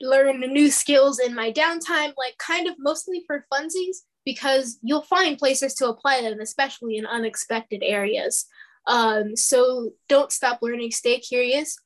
learn 0.00 0.40
new 0.40 0.70
skills 0.70 1.18
in 1.18 1.34
my 1.34 1.52
downtime, 1.52 2.12
like 2.16 2.36
kind 2.38 2.66
of 2.66 2.74
mostly 2.78 3.22
for 3.26 3.46
funsies, 3.52 3.98
because 4.24 4.78
you'll 4.82 5.02
find 5.02 5.38
places 5.38 5.74
to 5.74 5.88
apply 5.88 6.22
them, 6.22 6.40
especially 6.40 6.96
in 6.96 7.06
unexpected 7.06 7.82
areas. 7.84 8.46
Um, 8.86 9.36
so 9.36 9.92
don't 10.08 10.32
stop 10.32 10.60
learning, 10.62 10.90
stay 10.90 11.18
curious, 11.18 11.76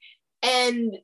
and 0.42 0.96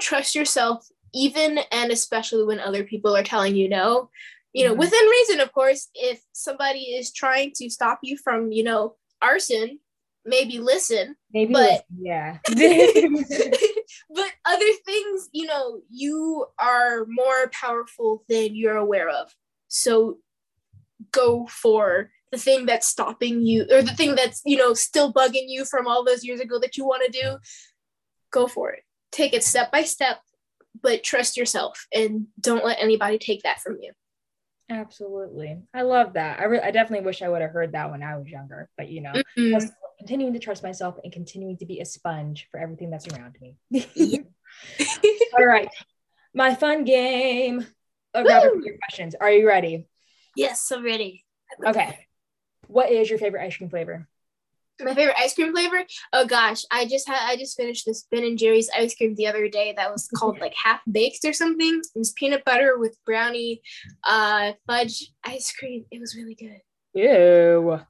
trust 0.00 0.34
yourself, 0.34 0.86
even 1.14 1.58
and 1.72 1.90
especially 1.90 2.44
when 2.44 2.60
other 2.60 2.84
people 2.84 3.16
are 3.16 3.22
telling 3.22 3.56
you 3.56 3.68
no 3.68 4.10
you 4.52 4.64
know, 4.64 4.70
mm-hmm. 4.70 4.80
within 4.80 5.06
reason, 5.06 5.40
of 5.40 5.52
course, 5.52 5.88
if 5.94 6.20
somebody 6.32 6.80
is 6.80 7.12
trying 7.12 7.52
to 7.56 7.70
stop 7.70 8.00
you 8.02 8.16
from, 8.16 8.50
you 8.50 8.64
know, 8.64 8.96
arson, 9.20 9.78
maybe 10.28 10.58
listen. 10.58 11.16
Maybe, 11.32 11.52
but 11.52 11.62
listen, 11.62 11.84
yeah. 12.00 12.38
but 14.14 14.30
other 14.44 14.72
things, 14.84 15.28
you 15.32 15.46
know, 15.46 15.80
you 15.90 16.46
are 16.58 17.06
more 17.08 17.48
powerful 17.52 18.24
than 18.28 18.54
you're 18.54 18.76
aware 18.76 19.08
of. 19.08 19.34
So 19.68 20.18
go 21.12 21.46
for 21.46 22.10
the 22.30 22.38
thing 22.38 22.66
that's 22.66 22.86
stopping 22.86 23.42
you 23.42 23.66
or 23.70 23.82
the 23.82 23.94
thing 23.94 24.14
that's, 24.14 24.42
you 24.44 24.56
know, 24.56 24.74
still 24.74 25.12
bugging 25.12 25.46
you 25.46 25.64
from 25.64 25.86
all 25.86 26.04
those 26.04 26.24
years 26.24 26.40
ago 26.40 26.58
that 26.58 26.76
you 26.76 26.84
want 26.84 27.04
to 27.04 27.20
do. 27.20 27.38
Go 28.30 28.46
for 28.46 28.72
it. 28.72 28.82
Take 29.10 29.32
it 29.32 29.42
step 29.42 29.72
by 29.72 29.82
step, 29.82 30.20
but 30.82 31.02
trust 31.02 31.36
yourself 31.36 31.86
and 31.94 32.26
don't 32.38 32.64
let 32.64 32.78
anybody 32.80 33.18
take 33.18 33.42
that 33.42 33.60
from 33.60 33.78
you. 33.80 33.92
Absolutely. 34.70 35.62
I 35.72 35.82
love 35.82 36.12
that. 36.14 36.40
I, 36.40 36.44
re- 36.44 36.60
I 36.60 36.70
definitely 36.70 37.06
wish 37.06 37.22
I 37.22 37.28
would 37.28 37.40
have 37.40 37.52
heard 37.52 37.72
that 37.72 37.90
when 37.90 38.02
I 38.02 38.18
was 38.18 38.28
younger, 38.28 38.68
but 38.76 38.90
you 38.90 39.00
know, 39.00 39.12
mm-hmm. 39.12 39.66
Continuing 39.98 40.32
to 40.32 40.38
trust 40.38 40.62
myself 40.62 40.96
and 41.02 41.12
continuing 41.12 41.56
to 41.58 41.66
be 41.66 41.80
a 41.80 41.84
sponge 41.84 42.48
for 42.50 42.58
everything 42.58 42.90
that's 42.90 43.08
around 43.08 43.36
me. 43.40 43.56
All 45.38 45.46
right. 45.46 45.68
My 46.34 46.54
fun 46.54 46.84
game 46.84 47.66
of 48.14 48.26
rapid 48.26 48.62
fire 48.62 48.78
questions. 48.82 49.14
Are 49.20 49.30
you 49.30 49.46
ready? 49.46 49.86
Yes, 50.36 50.70
I'm 50.70 50.84
ready. 50.84 51.24
Okay. 51.66 51.98
What 52.68 52.90
is 52.90 53.10
your 53.10 53.18
favorite 53.18 53.44
ice 53.44 53.56
cream 53.56 53.70
flavor? 53.70 54.06
my 54.80 54.94
favorite 54.94 55.16
ice 55.18 55.34
cream 55.34 55.52
flavor 55.52 55.82
oh 56.12 56.24
gosh 56.26 56.64
i 56.70 56.86
just 56.86 57.08
had 57.08 57.18
i 57.28 57.36
just 57.36 57.56
finished 57.56 57.84
this 57.84 58.06
ben 58.10 58.24
and 58.24 58.38
jerry's 58.38 58.70
ice 58.76 58.94
cream 58.94 59.14
the 59.16 59.26
other 59.26 59.48
day 59.48 59.72
that 59.76 59.90
was 59.90 60.08
called 60.16 60.38
like 60.40 60.54
half 60.54 60.80
baked 60.90 61.24
or 61.24 61.32
something 61.32 61.80
it 61.94 61.98
was 61.98 62.12
peanut 62.12 62.44
butter 62.44 62.78
with 62.78 62.96
brownie 63.04 63.60
uh 64.04 64.52
fudge 64.66 65.10
ice 65.24 65.52
cream 65.52 65.84
it 65.90 66.00
was 66.00 66.14
really 66.14 66.34
good 66.34 66.60
ew 66.94 67.80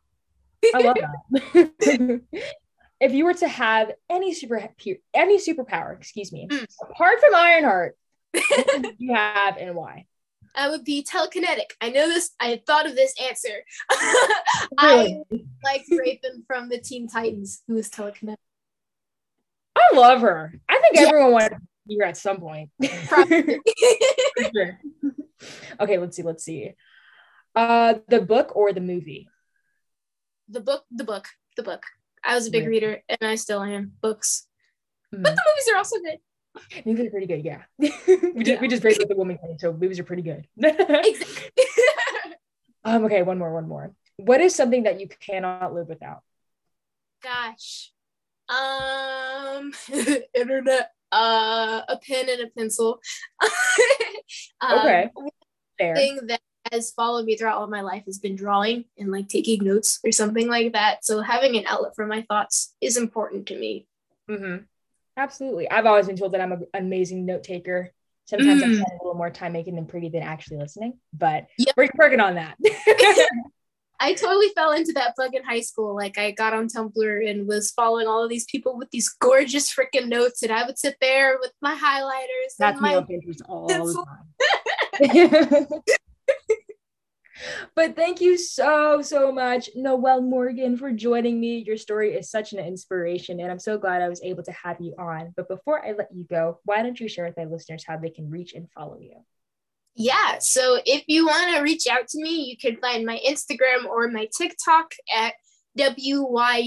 i 0.75 0.79
love 0.79 0.97
that 1.31 2.21
if 3.01 3.13
you 3.13 3.25
were 3.25 3.35
to 3.35 3.49
have 3.49 3.93
any 4.11 4.35
super 4.35 4.69
any 5.15 5.39
superpower 5.39 5.97
excuse 5.97 6.33
me 6.33 6.47
mm. 6.51 6.67
apart 6.83 7.21
from 7.21 7.35
ironheart 7.35 7.97
what 8.33 8.95
you 8.99 9.15
have 9.15 9.57
and 9.57 9.75
why 9.75 10.05
I 10.55 10.71
would 10.71 10.83
be 10.83 11.05
telekinetic. 11.05 11.71
I 11.81 11.91
know 11.91 12.09
this. 12.09 12.31
I 12.41 12.61
thought 12.67 12.87
of 12.87 12.97
this 12.97 13.15
answer. 13.23 13.63
I 14.77 15.19
like 15.63 15.85
Raven 15.89 16.43
from 16.49 16.69
the 16.69 16.79
Teen 16.79 17.09
Titans, 17.09 17.63
who 17.69 17.77
is 17.77 17.89
telekinetic. 17.89 18.37
I 19.77 19.95
love 19.95 20.21
her. 20.23 20.53
I 20.69 20.81
think 20.81 20.97
yeah. 20.97 21.03
everyone 21.03 21.33
wanted 21.33 21.51
to 21.51 21.61
be 21.87 21.99
her 21.99 22.07
at 22.07 22.17
some 22.17 22.41
point. 22.41 22.71
Probably. 23.07 23.61
sure. 24.53 24.81
Okay, 25.79 25.99
let's 25.99 26.17
see. 26.17 26.23
Let's 26.23 26.45
see. 26.45 26.75
Uh, 27.55 27.95
the 28.09 28.21
book 28.21 28.57
or 28.57 28.73
the 28.73 28.81
movie? 28.81 29.29
The 30.49 30.61
book. 30.61 30.85
The 30.91 31.05
book. 31.05 31.27
The 31.57 31.63
book. 31.63 31.83
I 32.25 32.35
was 32.35 32.47
a 32.47 32.51
big 32.51 32.67
reader, 32.67 33.03
and 33.09 33.19
I 33.23 33.37
still 33.37 33.63
am. 33.63 33.93
Books, 34.01 34.47
mm. 35.15 35.23
but 35.23 35.35
the 35.35 35.43
movies 35.47 35.69
are 35.73 35.77
also 35.79 35.97
good. 35.99 36.19
Movies 36.85 37.07
are 37.07 37.11
pretty 37.11 37.27
good, 37.27 37.45
yeah. 37.45 37.63
we 37.79 37.89
just 37.89 38.49
yeah. 38.49 38.61
we 38.61 38.69
just 38.69 38.83
break 38.83 38.99
with 38.99 39.09
the 39.09 39.17
woman 39.17 39.39
thing, 39.39 39.57
so 39.59 39.73
movies 39.73 39.99
are 39.99 40.05
pretty 40.05 40.23
good. 40.23 40.47
um, 42.85 43.05
okay, 43.05 43.23
one 43.23 43.39
more, 43.39 43.53
one 43.53 43.69
more. 43.69 43.93
What 44.17 44.41
is 44.41 44.55
something 44.55 44.83
that 44.85 45.01
you 45.01 45.09
cannot 45.09 45.75
live 45.75 45.89
without? 45.89 46.23
Gosh. 47.23 47.93
Um 48.49 49.73
internet, 50.35 50.91
uh 51.13 51.83
a 51.89 51.99
pen 51.99 52.29
and 52.29 52.41
a 52.41 52.47
pencil. 52.57 53.01
um, 54.61 54.79
okay. 54.81 55.11
Fair. 55.79 55.95
Thing 55.95 56.19
that 56.27 56.41
has 56.73 56.93
followed 56.93 57.25
me 57.25 57.37
throughout 57.37 57.59
all 57.59 57.67
my 57.67 57.81
life 57.81 58.05
has 58.07 58.19
been 58.19 58.37
drawing 58.37 58.85
and 58.99 59.11
like 59.11 59.29
taking 59.29 59.65
notes 59.65 59.99
or 60.05 60.13
something 60.13 60.49
like 60.49 60.73
that. 60.73 61.05
So 61.05 61.21
having 61.21 61.57
an 61.57 61.65
outlet 61.67 61.95
for 61.95 62.07
my 62.07 62.23
thoughts 62.23 62.75
is 62.81 62.97
important 62.97 63.47
to 63.49 63.59
me. 63.59 63.87
Mm-hmm. 64.29 64.65
Absolutely. 65.17 65.71
I've 65.71 65.87
always 65.87 66.07
been 66.07 66.17
told 66.17 66.33
that 66.33 66.41
I'm 66.41 66.53
an 66.53 66.67
amazing 66.75 67.27
note 67.27 67.43
taker. 67.43 67.93
Sometimes 68.27 68.63
mm. 68.63 68.71
I 68.71 68.75
spend 68.75 69.01
a 69.01 69.05
little 69.05 69.15
more 69.15 69.31
time 69.31 69.53
making 69.53 69.75
them 69.75 69.87
pretty 69.87 70.11
than 70.11 70.23
actually 70.23 70.59
listening, 70.59 70.99
but 71.13 71.47
yep. 71.59 71.75
we're 71.77 71.89
working 71.97 72.21
on 72.21 72.35
that. 72.35 72.57
I 74.01 74.15
totally 74.15 74.49
fell 74.55 74.73
into 74.73 74.93
that 74.93 75.15
bug 75.17 75.35
in 75.35 75.43
high 75.43 75.61
school. 75.61 75.97
Like 75.97 76.19
I 76.19 76.31
got 76.31 76.55
on 76.55 76.69
Tumblr 76.69 77.31
and 77.31 77.49
was 77.49 77.73
following 77.73 78.07
all 78.07 78.23
of 78.23 78.31
these 78.31 78.45
people 78.45 78.79
with 78.79 78.91
these 78.91 79.09
gorgeous 79.09 79.75
freaking 79.75 80.09
notes, 80.09 80.43
and 80.43 80.53
I 80.53 80.65
would 80.65 80.79
sit 80.79 80.97
there 81.01 81.39
with 81.41 81.53
my 81.61 81.75
highlighters. 81.75 82.55
That's 82.59 82.81
and 82.81 82.83
my 82.83 83.01
me 83.01 83.35
all 83.49 83.67
the 83.67 84.07
time. 85.03 85.83
but 87.75 87.97
thank 87.97 88.21
you 88.21 88.37
so 88.37 89.03
so 89.03 89.33
much, 89.33 89.71
Noelle 89.75 90.23
Morgan, 90.23 90.77
for 90.77 90.93
joining 90.93 91.41
me. 91.41 91.59
Your 91.67 91.77
story 91.77 92.15
is 92.15 92.31
such 92.31 92.53
an 92.53 92.59
inspiration, 92.59 93.41
and 93.41 93.51
I'm 93.51 93.59
so 93.59 93.79
glad 93.79 94.03
I 94.03 94.09
was 94.09 94.23
able 94.23 94.43
to 94.45 94.53
have 94.53 94.81
you 94.81 94.95
on. 94.99 95.33
But 95.37 95.49
before 95.49 95.85
I 95.85 95.93
let 95.93 96.09
you 96.13 96.25
go, 96.25 96.61
why 96.65 96.83
don't 96.83 96.99
you 96.99 97.09
share 97.09 97.27
with 97.27 97.37
my 97.37 97.45
listeners 97.45 97.85
how 97.87 97.97
they 97.97 98.11
can 98.11 98.31
reach 98.31 98.55
and 98.55 98.71
follow 98.71 98.99
you? 98.99 99.25
Yeah. 99.95 100.39
So 100.39 100.79
if 100.87 101.05
you 101.09 101.27
want 101.27 101.57
to 101.57 101.63
reach 101.63 101.89
out 101.89 102.07
to 102.09 102.23
me, 102.23 102.45
you 102.45 102.57
can 102.57 102.81
find 102.81 103.05
my 103.05 103.21
Instagram 103.29 103.85
or 103.85 104.09
my 104.09 104.29
TikTok 104.37 104.93
at 105.15 105.35
wyd.noelle. 105.77 106.61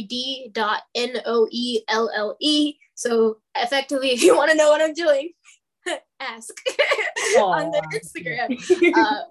So 2.96 3.38
effectively, 3.56 4.10
if 4.12 4.22
you 4.22 4.36
want 4.36 4.52
to 4.52 4.58
know 4.58 4.70
what 4.70 4.82
I'm 4.82 4.94
doing, 4.94 5.32
ask 6.20 6.54
on 7.38 7.72
the 7.72 7.82
Instagram. 7.94 8.94
Uh, 8.96 9.22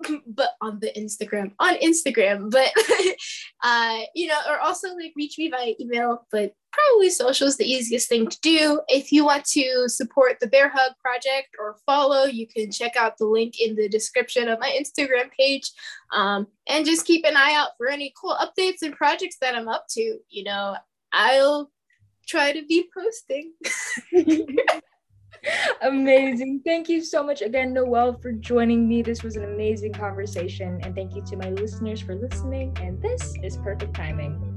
but 0.26 0.50
on 0.60 0.78
the 0.80 0.92
Instagram, 0.96 1.52
on 1.58 1.74
Instagram, 1.76 2.50
but 2.50 2.70
uh, 3.64 4.00
you 4.14 4.26
know, 4.28 4.38
or 4.48 4.60
also 4.60 4.94
like 4.94 5.12
reach 5.16 5.38
me 5.38 5.48
via 5.48 5.74
email, 5.80 6.26
but 6.30 6.52
probably 6.72 7.10
social 7.10 7.46
is 7.46 7.56
the 7.56 7.70
easiest 7.70 8.08
thing 8.08 8.28
to 8.28 8.38
do. 8.40 8.80
If 8.88 9.10
you 9.10 9.24
want 9.24 9.44
to 9.46 9.88
support 9.88 10.38
the 10.40 10.46
Bear 10.46 10.68
Hug 10.68 10.92
Project 11.02 11.48
or 11.58 11.76
follow, 11.86 12.24
you 12.24 12.46
can 12.46 12.70
check 12.70 12.96
out 12.96 13.16
the 13.18 13.26
link 13.26 13.60
in 13.60 13.74
the 13.74 13.88
description 13.88 14.48
of 14.48 14.60
my 14.60 14.78
Instagram 14.78 15.30
page. 15.38 15.70
Um, 16.12 16.46
and 16.68 16.84
just 16.84 17.06
keep 17.06 17.24
an 17.24 17.36
eye 17.36 17.54
out 17.54 17.70
for 17.78 17.88
any 17.88 18.12
cool 18.20 18.36
updates 18.36 18.82
and 18.82 18.94
projects 18.94 19.38
that 19.40 19.54
I'm 19.54 19.68
up 19.68 19.86
to. 19.90 20.18
You 20.28 20.44
know, 20.44 20.76
I'll 21.12 21.70
try 22.26 22.52
to 22.52 22.64
be 22.66 22.88
posting. 22.94 23.52
amazing. 25.82 26.62
Thank 26.64 26.88
you 26.88 27.02
so 27.02 27.22
much 27.22 27.42
again, 27.42 27.72
Noelle, 27.72 28.18
for 28.20 28.32
joining 28.32 28.88
me. 28.88 29.02
This 29.02 29.22
was 29.22 29.36
an 29.36 29.44
amazing 29.44 29.92
conversation. 29.92 30.80
And 30.82 30.94
thank 30.94 31.14
you 31.14 31.22
to 31.22 31.36
my 31.36 31.50
listeners 31.50 32.00
for 32.00 32.14
listening. 32.14 32.76
And 32.80 33.00
this 33.00 33.34
is 33.42 33.56
perfect 33.56 33.94
timing. 33.94 34.56